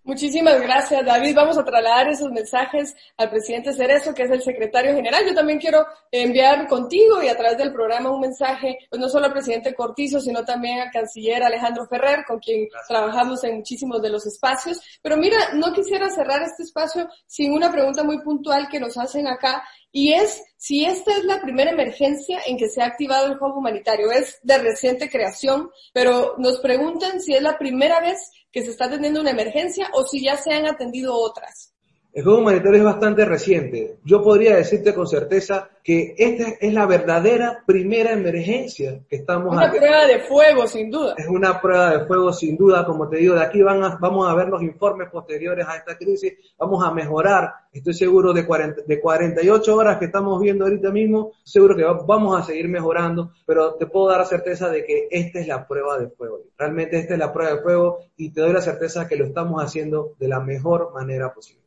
Muchísimas 0.07 0.61
gracias, 0.61 1.03
David. 1.03 1.35
Vamos 1.35 1.57
a 1.57 1.64
trasladar 1.64 2.09
esos 2.09 2.31
mensajes 2.31 2.94
al 3.16 3.31
presidente 3.31 3.73
Cerezo, 3.73 4.12
que 4.12 4.25
es 4.25 4.31
el 4.31 4.42
secretario 4.42 4.94
general. 4.94 5.25
Yo 5.27 5.35
también 5.35 5.59
quiero 5.59 5.87
enviar 6.11 6.68
contigo 6.68 7.23
y 7.23 7.29
a 7.29 7.37
través 7.37 7.57
del 7.57 7.73
programa 7.73 8.11
un 8.11 8.20
mensaje, 8.20 8.77
pues 8.90 9.01
no 9.01 9.09
solo 9.09 9.27
al 9.27 9.33
presidente 9.33 9.75
Cortizo, 9.75 10.20
sino 10.20 10.44
también 10.44 10.81
al 10.81 10.90
canciller 10.90 11.42
Alejandro 11.42 11.87
Ferrer, 11.87 12.23
con 12.27 12.38
quien 12.38 12.68
trabajamos 12.87 13.44
en 13.44 13.57
muchísimos 13.57 14.03
de 14.03 14.11
los 14.11 14.27
espacios. 14.27 14.79
Pero 15.01 15.16
mira, 15.16 15.38
no 15.55 15.73
quisiera 15.73 16.11
cerrar 16.11 16.42
este 16.42 16.64
espacio 16.64 17.09
sin 17.27 17.53
una 17.53 17.73
pregunta 17.73 18.05
muy 18.05 18.20
puntual 18.20 18.68
que 18.68 18.81
nos 18.81 18.99
hacen 18.99 19.27
acá 19.27 19.62
y 19.96 20.12
es 20.12 20.42
si 20.57 20.85
esta 20.85 21.16
es 21.16 21.24
la 21.24 21.40
primera 21.40 21.70
emergencia 21.70 22.40
en 22.46 22.59
que 22.59 22.68
se 22.68 22.83
ha 22.83 22.87
activado 22.87 23.26
el 23.26 23.38
hub 23.40 23.57
humanitario. 23.57 24.11
Es 24.11 24.40
de 24.42 24.59
reciente 24.59 25.09
creación, 25.09 25.70
pero 25.92 26.35
nos 26.37 26.59
preguntan 26.59 27.20
si 27.20 27.33
es 27.33 27.40
la 27.40 27.57
primera 27.57 28.00
vez 28.00 28.33
que 28.50 28.62
se 28.62 28.72
está 28.72 28.87
atendiendo 28.87 29.20
una 29.20 29.30
emergencia 29.30 29.88
o 29.92 30.04
si 30.04 30.20
ya 30.20 30.37
se 30.37 30.52
han 30.52 30.66
atendido 30.66 31.14
otras. 31.14 31.74
El 32.14 32.22
juego 32.22 32.38
humanitario 32.38 32.79
es 32.79 32.85
bastante 32.85 33.24
reciente. 33.24 33.96
Yo 34.05 34.22
podría 34.22 34.55
decirte 34.55 34.94
con 34.94 35.09
certeza 35.09 35.68
que 35.83 36.14
esta 36.16 36.50
es 36.61 36.72
la 36.72 36.87
verdadera 36.87 37.64
primera 37.66 38.12
emergencia 38.12 39.00
que 39.09 39.16
estamos 39.16 39.53
Una 39.53 39.68
prueba 39.68 40.07
de 40.07 40.20
fuego, 40.20 40.68
sin 40.68 40.92
duda. 40.92 41.16
Es 41.18 41.27
una 41.27 41.61
prueba 41.61 41.90
de 41.90 42.07
fuego, 42.07 42.33
sin 42.33 42.57
duda. 42.57 42.87
Como 42.87 43.09
te 43.09 43.16
digo, 43.16 43.35
de 43.35 43.42
aquí 43.42 43.62
van 43.62 43.83
a, 43.83 43.98
vamos 44.00 44.29
a 44.29 44.35
ver 44.37 44.46
los 44.46 44.62
informes 44.62 45.11
posteriores 45.11 45.66
a 45.66 45.74
esta 45.74 45.98
crisis. 45.98 46.35
Vamos 46.57 46.85
a 46.85 46.92
mejorar. 46.92 47.53
Estoy 47.72 47.94
seguro 47.94 48.33
de, 48.33 48.46
40, 48.46 48.83
de 48.87 49.00
48 49.00 49.77
horas 49.77 49.98
que 49.98 50.05
estamos 50.05 50.40
viendo 50.40 50.66
ahorita 50.66 50.92
mismo. 50.92 51.33
Seguro 51.42 51.74
que 51.74 51.83
vamos 51.83 52.40
a 52.40 52.44
seguir 52.44 52.68
mejorando. 52.68 53.33
Pero 53.44 53.74
te 53.74 53.87
puedo 53.87 54.11
dar 54.11 54.20
la 54.20 54.24
certeza 54.24 54.70
de 54.70 54.85
que 54.85 55.09
esta 55.11 55.40
es 55.40 55.48
la 55.48 55.66
prueba 55.66 55.98
de 55.98 56.11
fuego. 56.11 56.42
Realmente 56.57 56.96
esta 56.96 57.14
es 57.14 57.18
la 57.18 57.33
prueba 57.33 57.57
de 57.57 57.61
fuego 57.61 57.98
y 58.16 58.31
te 58.31 58.40
doy 58.40 58.53
la 58.53 58.61
certeza 58.61 59.09
que 59.09 59.16
lo 59.16 59.24
estamos 59.24 59.61
haciendo 59.61 60.12
de 60.20 60.29
la 60.29 60.38
mejor 60.38 60.92
manera 60.94 61.35
posible. 61.35 61.63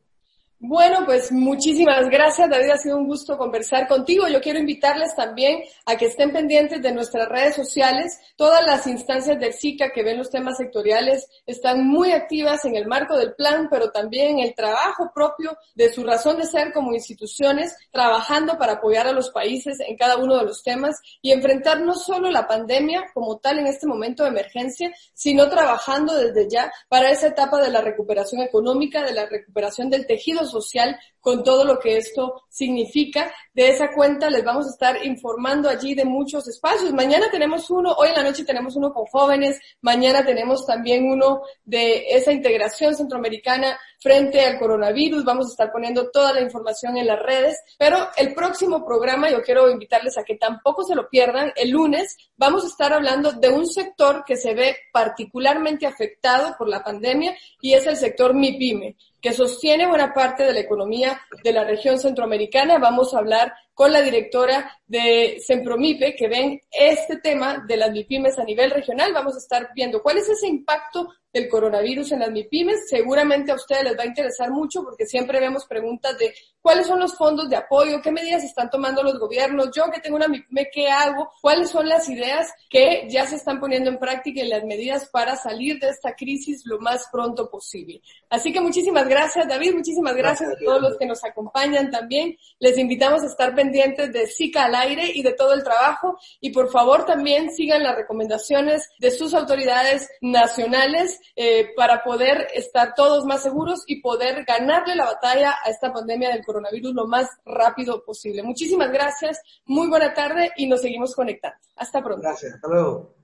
Bueno, 0.60 1.04
pues 1.06 1.30
muchísimas 1.30 2.10
gracias, 2.10 2.50
David. 2.50 2.70
Ha 2.70 2.78
sido 2.78 2.96
un 2.96 3.06
gusto 3.06 3.38
conversar 3.38 3.86
contigo. 3.86 4.26
Yo 4.26 4.40
quiero 4.40 4.58
invitarles 4.58 5.14
también 5.14 5.62
a 5.86 5.96
que 5.96 6.06
estén 6.06 6.32
pendientes 6.32 6.82
de 6.82 6.90
nuestras 6.90 7.28
redes 7.28 7.54
sociales. 7.54 8.18
Todas 8.34 8.66
las 8.66 8.84
instancias 8.88 9.38
del 9.38 9.52
SICA 9.52 9.92
que 9.92 10.02
ven 10.02 10.18
los 10.18 10.30
temas 10.30 10.56
sectoriales 10.56 11.28
están 11.46 11.86
muy 11.86 12.10
activas 12.10 12.64
en 12.64 12.74
el 12.74 12.88
marco 12.88 13.16
del 13.16 13.34
plan, 13.34 13.68
pero 13.70 13.92
también 13.92 14.40
en 14.40 14.46
el 14.46 14.54
trabajo 14.56 15.12
propio 15.14 15.56
de 15.76 15.92
su 15.92 16.02
razón 16.02 16.38
de 16.38 16.44
ser 16.44 16.72
como 16.72 16.92
instituciones, 16.92 17.76
trabajando 17.92 18.58
para 18.58 18.72
apoyar 18.74 19.06
a 19.06 19.12
los 19.12 19.30
países 19.30 19.78
en 19.78 19.96
cada 19.96 20.16
uno 20.16 20.38
de 20.38 20.44
los 20.44 20.64
temas 20.64 20.96
y 21.22 21.30
enfrentar 21.30 21.82
no 21.82 21.94
solo 21.94 22.32
la 22.32 22.48
pandemia 22.48 23.04
como 23.14 23.38
tal 23.38 23.60
en 23.60 23.68
este 23.68 23.86
momento 23.86 24.24
de 24.24 24.30
emergencia, 24.30 24.92
sino 25.14 25.48
trabajando 25.48 26.16
desde 26.16 26.50
ya 26.50 26.72
para 26.88 27.12
esa 27.12 27.28
etapa 27.28 27.62
de 27.62 27.70
la 27.70 27.80
recuperación 27.80 28.42
económica, 28.42 29.04
de 29.04 29.14
la 29.14 29.26
recuperación 29.26 29.88
del 29.88 30.04
tejido 30.04 30.47
social 30.48 30.98
con 31.20 31.44
todo 31.44 31.64
lo 31.64 31.78
que 31.78 31.96
esto 31.96 32.44
significa. 32.48 33.32
De 33.52 33.68
esa 33.68 33.92
cuenta 33.92 34.30
les 34.30 34.44
vamos 34.44 34.66
a 34.66 34.70
estar 34.70 35.04
informando 35.04 35.68
allí 35.68 35.94
de 35.94 36.04
muchos 36.04 36.48
espacios. 36.48 36.92
Mañana 36.92 37.26
tenemos 37.30 37.70
uno, 37.70 37.92
hoy 37.92 38.08
en 38.08 38.14
la 38.14 38.22
noche 38.22 38.44
tenemos 38.44 38.76
uno 38.76 38.92
con 38.92 39.04
jóvenes, 39.06 39.60
mañana 39.82 40.24
tenemos 40.24 40.64
también 40.64 41.04
uno 41.04 41.42
de 41.64 42.06
esa 42.10 42.32
integración 42.32 42.94
centroamericana 42.94 43.78
frente 44.00 44.40
al 44.40 44.58
coronavirus. 44.58 45.24
Vamos 45.24 45.46
a 45.46 45.50
estar 45.50 45.72
poniendo 45.72 46.10
toda 46.10 46.32
la 46.32 46.40
información 46.40 46.96
en 46.96 47.06
las 47.06 47.20
redes, 47.20 47.58
pero 47.78 48.08
el 48.16 48.32
próximo 48.34 48.84
programa 48.84 49.30
yo 49.30 49.42
quiero 49.42 49.68
invitarles 49.70 50.16
a 50.16 50.24
que 50.24 50.36
tampoco 50.36 50.84
se 50.84 50.94
lo 50.94 51.08
pierdan. 51.08 51.52
El 51.56 51.70
lunes 51.70 52.16
vamos 52.36 52.64
a 52.64 52.68
estar 52.68 52.92
hablando 52.92 53.32
de 53.32 53.48
un 53.48 53.66
sector 53.66 54.24
que 54.24 54.36
se 54.36 54.54
ve 54.54 54.76
particularmente 54.92 55.86
afectado 55.86 56.54
por 56.56 56.68
la 56.68 56.82
pandemia 56.82 57.36
y 57.60 57.74
es 57.74 57.86
el 57.86 57.96
sector 57.96 58.34
MIPYME 58.34 58.96
que 59.20 59.32
sostiene 59.32 59.86
buena 59.86 60.14
parte 60.14 60.44
de 60.44 60.52
la 60.52 60.60
economía 60.60 61.20
de 61.42 61.52
la 61.52 61.64
región 61.64 61.98
centroamericana. 61.98 62.78
Vamos 62.78 63.14
a 63.14 63.18
hablar 63.18 63.54
con 63.74 63.92
la 63.92 64.02
directora 64.02 64.77
de 64.88 65.38
Sempromipe 65.46 66.16
que 66.16 66.28
ven 66.28 66.60
este 66.70 67.18
tema 67.18 67.64
de 67.66 67.76
las 67.76 67.92
MIPIMES 67.92 68.38
a 68.38 68.44
nivel 68.44 68.70
regional. 68.70 69.12
Vamos 69.12 69.34
a 69.34 69.38
estar 69.38 69.68
viendo 69.74 70.02
cuál 70.02 70.18
es 70.18 70.28
ese 70.28 70.48
impacto 70.48 71.08
del 71.32 71.48
coronavirus 71.48 72.12
en 72.12 72.20
las 72.20 72.30
MIPIMES. 72.30 72.88
Seguramente 72.88 73.52
a 73.52 73.54
ustedes 73.54 73.84
les 73.84 73.98
va 73.98 74.02
a 74.02 74.06
interesar 74.06 74.50
mucho 74.50 74.82
porque 74.82 75.04
siempre 75.04 75.40
vemos 75.40 75.66
preguntas 75.66 76.16
de 76.18 76.34
cuáles 76.60 76.86
son 76.86 77.00
los 77.00 77.16
fondos 77.16 77.48
de 77.48 77.56
apoyo, 77.56 78.00
qué 78.02 78.10
medidas 78.10 78.42
están 78.44 78.70
tomando 78.70 79.02
los 79.02 79.18
gobiernos, 79.18 79.70
yo 79.74 79.84
que 79.92 80.00
tengo 80.00 80.16
una 80.16 80.28
MIPIME, 80.28 80.70
¿qué 80.72 80.88
hago? 80.88 81.30
¿Cuáles 81.40 81.70
son 81.70 81.88
las 81.88 82.08
ideas 82.08 82.50
que 82.70 83.06
ya 83.08 83.26
se 83.26 83.36
están 83.36 83.60
poniendo 83.60 83.90
en 83.90 83.98
práctica 83.98 84.42
y 84.42 84.48
las 84.48 84.64
medidas 84.64 85.08
para 85.10 85.36
salir 85.36 85.78
de 85.78 85.88
esta 85.88 86.14
crisis 86.14 86.62
lo 86.64 86.78
más 86.78 87.08
pronto 87.12 87.50
posible? 87.50 88.00
Así 88.30 88.52
que 88.52 88.60
muchísimas 88.60 89.06
gracias 89.06 89.46
David, 89.46 89.74
muchísimas 89.74 90.16
gracias, 90.16 90.50
a 90.50 90.56
todos 90.64 90.80
los 90.80 90.98
que 90.98 91.06
nos 91.06 91.22
acompañan 91.24 91.90
también. 91.90 92.36
Les 92.58 92.78
invitamos 92.78 93.22
a 93.22 93.26
estar 93.26 93.54
pendientes 93.54 94.12
de 94.12 94.26
SICA 94.26 94.68
aire 94.80 95.10
y 95.14 95.22
de 95.22 95.32
todo 95.32 95.52
el 95.54 95.64
trabajo 95.64 96.18
y 96.40 96.50
por 96.50 96.70
favor 96.70 97.04
también 97.04 97.50
sigan 97.50 97.82
las 97.82 97.96
recomendaciones 97.96 98.88
de 98.98 99.10
sus 99.10 99.34
autoridades 99.34 100.08
nacionales 100.20 101.20
eh, 101.36 101.70
para 101.76 102.02
poder 102.02 102.48
estar 102.54 102.94
todos 102.94 103.24
más 103.24 103.42
seguros 103.42 103.82
y 103.86 104.00
poder 104.00 104.44
ganarle 104.44 104.94
la 104.94 105.04
batalla 105.04 105.56
a 105.64 105.70
esta 105.70 105.92
pandemia 105.92 106.30
del 106.30 106.44
coronavirus 106.44 106.94
lo 106.94 107.06
más 107.06 107.28
rápido 107.44 108.04
posible. 108.04 108.42
Muchísimas 108.42 108.90
gracias, 108.90 109.40
muy 109.64 109.88
buena 109.88 110.14
tarde 110.14 110.52
y 110.56 110.66
nos 110.66 110.80
seguimos 110.80 111.14
conectando. 111.14 111.58
Hasta 111.76 112.02
pronto. 112.02 112.22
Gracias, 112.22 112.54
hasta 112.54 112.68
luego. 112.68 113.14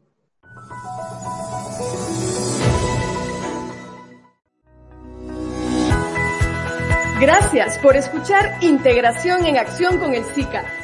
Gracias 7.20 7.78
por 7.78 7.96
escuchar 7.96 8.58
Integración 8.60 9.46
en 9.46 9.56
Acción 9.56 9.98
con 9.98 10.14
el 10.14 10.24
SICA. 10.24 10.83